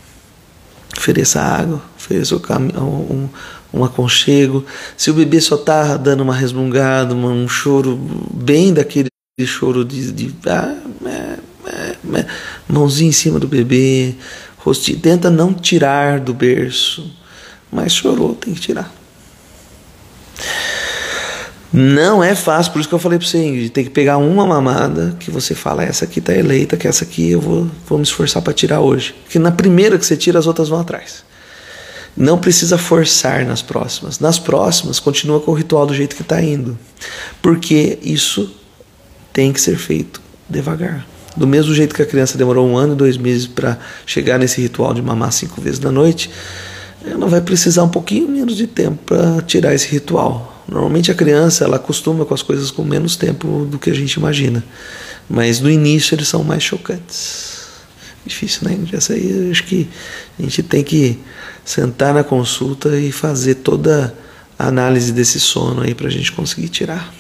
Ofereça 0.97 1.41
água, 1.41 1.83
ofereça 1.97 2.37
um, 2.37 3.29
um 3.75 3.85
aconchego. 3.85 4.65
Se 4.97 5.11
o 5.11 5.15
bebê 5.15 5.41
só 5.41 5.57
está 5.57 5.97
dando 5.97 6.23
uma 6.23 6.35
resmungada, 6.35 7.15
um 7.15 7.49
choro 7.49 7.97
bem 8.33 8.73
daquele 8.73 9.09
choro 9.45 9.85
de, 9.85 10.13
de 10.13 10.35
ah, 10.47 10.77
é, 11.05 11.39
é, 11.67 12.27
mãozinha 12.69 13.09
em 13.09 13.13
cima 13.13 13.41
do 13.41 13.49
bebê, 13.49 14.15
rostinho, 14.59 15.01
tenta 15.01 15.29
não 15.29 15.53
tirar 15.53 16.21
do 16.21 16.33
berço, 16.33 17.13
mas 17.73 17.93
chorou, 17.93 18.35
tem 18.35 18.55
que 18.55 18.61
tirar. 18.61 18.95
Não 21.73 22.23
é 22.23 22.37
fácil, 22.37 22.73
por 22.73 22.79
isso 22.79 22.89
que 22.89 22.95
eu 22.95 23.01
falei 23.01 23.19
para 23.19 23.27
você, 23.27 23.69
tem 23.75 23.83
que 23.83 23.91
pegar 23.91 24.19
uma 24.19 24.47
mamada 24.47 25.17
que 25.19 25.29
você 25.29 25.57
fala, 25.57 25.83
essa 25.83 26.05
aqui 26.05 26.21
tá 26.21 26.33
eleita, 26.33 26.77
que 26.77 26.87
essa 26.87 27.03
aqui 27.03 27.33
eu 27.33 27.41
vou, 27.41 27.69
vou 27.89 27.99
me 27.99 28.05
esforçar 28.05 28.41
para 28.41 28.53
tirar 28.53 28.79
hoje. 28.79 29.13
Porque 29.25 29.41
na 29.41 29.51
primeira 29.51 29.99
que 29.99 30.07
você 30.07 30.17
tira, 30.17 30.39
as 30.39 30.47
outras 30.47 30.69
vão 30.69 30.79
atrás. 30.79 31.25
Não 32.17 32.39
precisa 32.39 32.79
forçar 32.79 33.45
nas 33.45 33.61
próximas. 33.61 34.21
Nas 34.21 34.39
próximas, 34.39 35.01
continua 35.01 35.41
com 35.41 35.51
o 35.51 35.55
ritual 35.55 35.87
do 35.87 35.95
jeito 35.95 36.15
que 36.15 36.23
está 36.23 36.41
indo. 36.41 36.79
Porque 37.43 37.99
isso 38.03 38.55
tem 39.33 39.53
que 39.53 39.61
ser 39.61 39.77
feito 39.77 40.23
devagar. 40.49 41.07
Do 41.37 41.47
mesmo 41.47 41.75
jeito 41.75 41.95
que 41.95 42.03
a 42.03 42.07
criança 42.07 42.39
demorou 42.39 42.69
um 42.69 42.77
ano 42.77 42.93
e 42.93 42.97
dois 42.97 43.17
meses 43.17 43.47
para 43.47 43.79
chegar 44.07 44.39
nesse 44.39 44.61
ritual 44.61 44.95
de 44.95 45.03
mamar 45.03 45.33
cinco 45.33 45.61
vezes 45.61 45.81
na 45.81 45.91
noite, 45.91 46.31
ela 47.05 47.27
vai 47.27 47.41
precisar 47.41 47.83
um 47.83 47.89
pouquinho 47.89 48.29
menos 48.29 48.57
de 48.57 48.69
tempo 48.69 48.99
para 49.05 49.43
tirar 49.43 49.75
esse 49.75 49.89
ritual. 49.89 50.63
Normalmente 50.69 51.11
a 51.11 51.15
criança 51.15 51.65
ela 51.65 51.77
acostuma 51.77 52.25
com 52.25 52.33
as 52.33 52.43
coisas 52.43 52.71
com 52.71 52.83
menos 52.85 53.17
tempo 53.17 53.67
do 53.69 53.79
que 53.79 53.91
a 53.91 53.95
gente 53.95 54.15
imagina, 54.15 54.65
mas 55.29 55.61
no 55.61 55.69
início 55.71 56.15
eles 56.15 56.29
são 56.29 56.43
mais 56.45 56.63
chocantes. 56.63 57.54
Difícil, 58.27 58.69
né? 58.69 58.79
Essa 58.93 59.13
aí 59.13 59.51
acho 59.51 59.65
que 59.65 59.89
a 60.39 60.43
gente 60.43 60.63
tem 60.63 60.83
que 60.83 61.19
sentar 61.65 62.15
na 62.15 62.25
consulta 62.25 62.99
e 62.99 63.13
fazer 63.13 63.57
toda 63.57 64.15
a 64.59 64.67
análise 64.67 65.13
desse 65.13 65.39
sono 65.39 65.83
aí 65.83 65.95
para 65.95 66.09
a 66.09 66.11
gente 66.11 66.33
conseguir 66.33 66.69
tirar. 66.69 67.13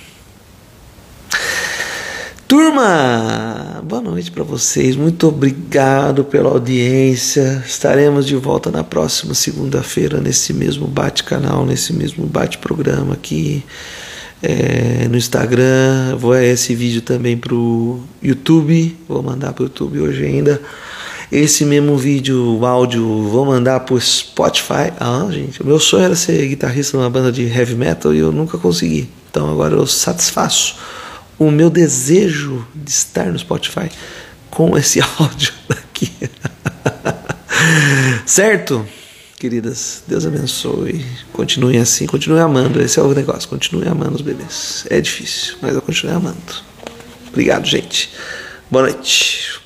Turma, 2.47 3.83
boa 3.85 4.03
noite 4.03 4.31
para 4.31 4.45
vocês. 4.45 4.97
Muito 4.97 5.27
obrigado 5.27 6.25
pela 6.25 6.51
audiência. 6.51 7.63
Estaremos 7.67 8.27
de 8.27 8.37
volta 8.37 8.71
na 8.71 8.85
próxima 8.85 9.35
segunda-feira 9.35 10.21
nesse 10.21 10.53
mesmo 10.53 10.87
bate-canal, 10.87 11.67
nesse 11.67 11.93
mesmo 11.93 12.27
bate-programa 12.27 13.15
aqui 13.15 13.65
é, 14.43 15.09
no 15.09 15.17
Instagram. 15.17 16.17
Vou 16.17 16.37
esse 16.37 16.75
vídeo 16.75 17.01
também 17.01 17.37
pro 17.37 18.01
YouTube. 18.23 18.95
Vou 19.09 19.23
mandar 19.23 19.53
pro 19.55 19.65
YouTube 19.65 20.01
hoje 20.01 20.25
ainda. 20.25 20.61
Esse 21.31 21.65
mesmo 21.65 21.97
vídeo, 21.97 22.59
o 22.59 22.67
áudio, 22.67 23.29
vou 23.29 23.47
mandar 23.47 23.81
pro 23.81 24.01
Spotify. 24.01 24.93
Ah, 24.99 25.27
gente, 25.31 25.63
o 25.63 25.67
meu 25.67 25.79
sonho 25.79 26.05
era 26.05 26.17
ser 26.17 26.47
guitarrista 26.49 26.97
numa 26.97 27.11
banda 27.11 27.33
de 27.33 27.43
heavy 27.43 27.75
metal 27.75 28.15
e 28.15 28.19
eu 28.19 28.31
nunca 28.31 28.59
consegui. 28.59 29.09
Então 29.31 29.51
agora 29.51 29.75
eu 29.75 29.87
satisfaço 29.87 30.77
o 31.39 31.51
meu 31.51 31.71
desejo 31.71 32.67
de 32.75 32.91
estar 32.91 33.27
no 33.27 33.39
Spotify 33.39 33.91
com 34.51 34.77
esse 34.79 35.01
áudio 35.19 35.53
daqui. 35.69 36.13
certo? 38.27 38.87
Queridas, 39.39 40.03
Deus 40.07 40.25
abençoe. 40.25 41.05
Continuem 41.33 41.79
assim, 41.79 42.07
continuem 42.07 42.43
amando. 42.43 42.81
Esse 42.81 42.99
é 42.99 43.03
o 43.03 43.13
negócio. 43.13 43.49
Continuem 43.49 43.89
amando 43.89 44.15
os 44.15 44.23
bebês. 44.23 44.87
É 44.89 45.01
difícil, 45.01 45.57
mas 45.61 45.75
eu 45.75 45.83
continuo 45.83 46.17
amando. 46.17 46.39
Obrigado, 47.29 47.67
gente. 47.67 48.11
Boa 48.71 48.85
noite. 48.85 49.64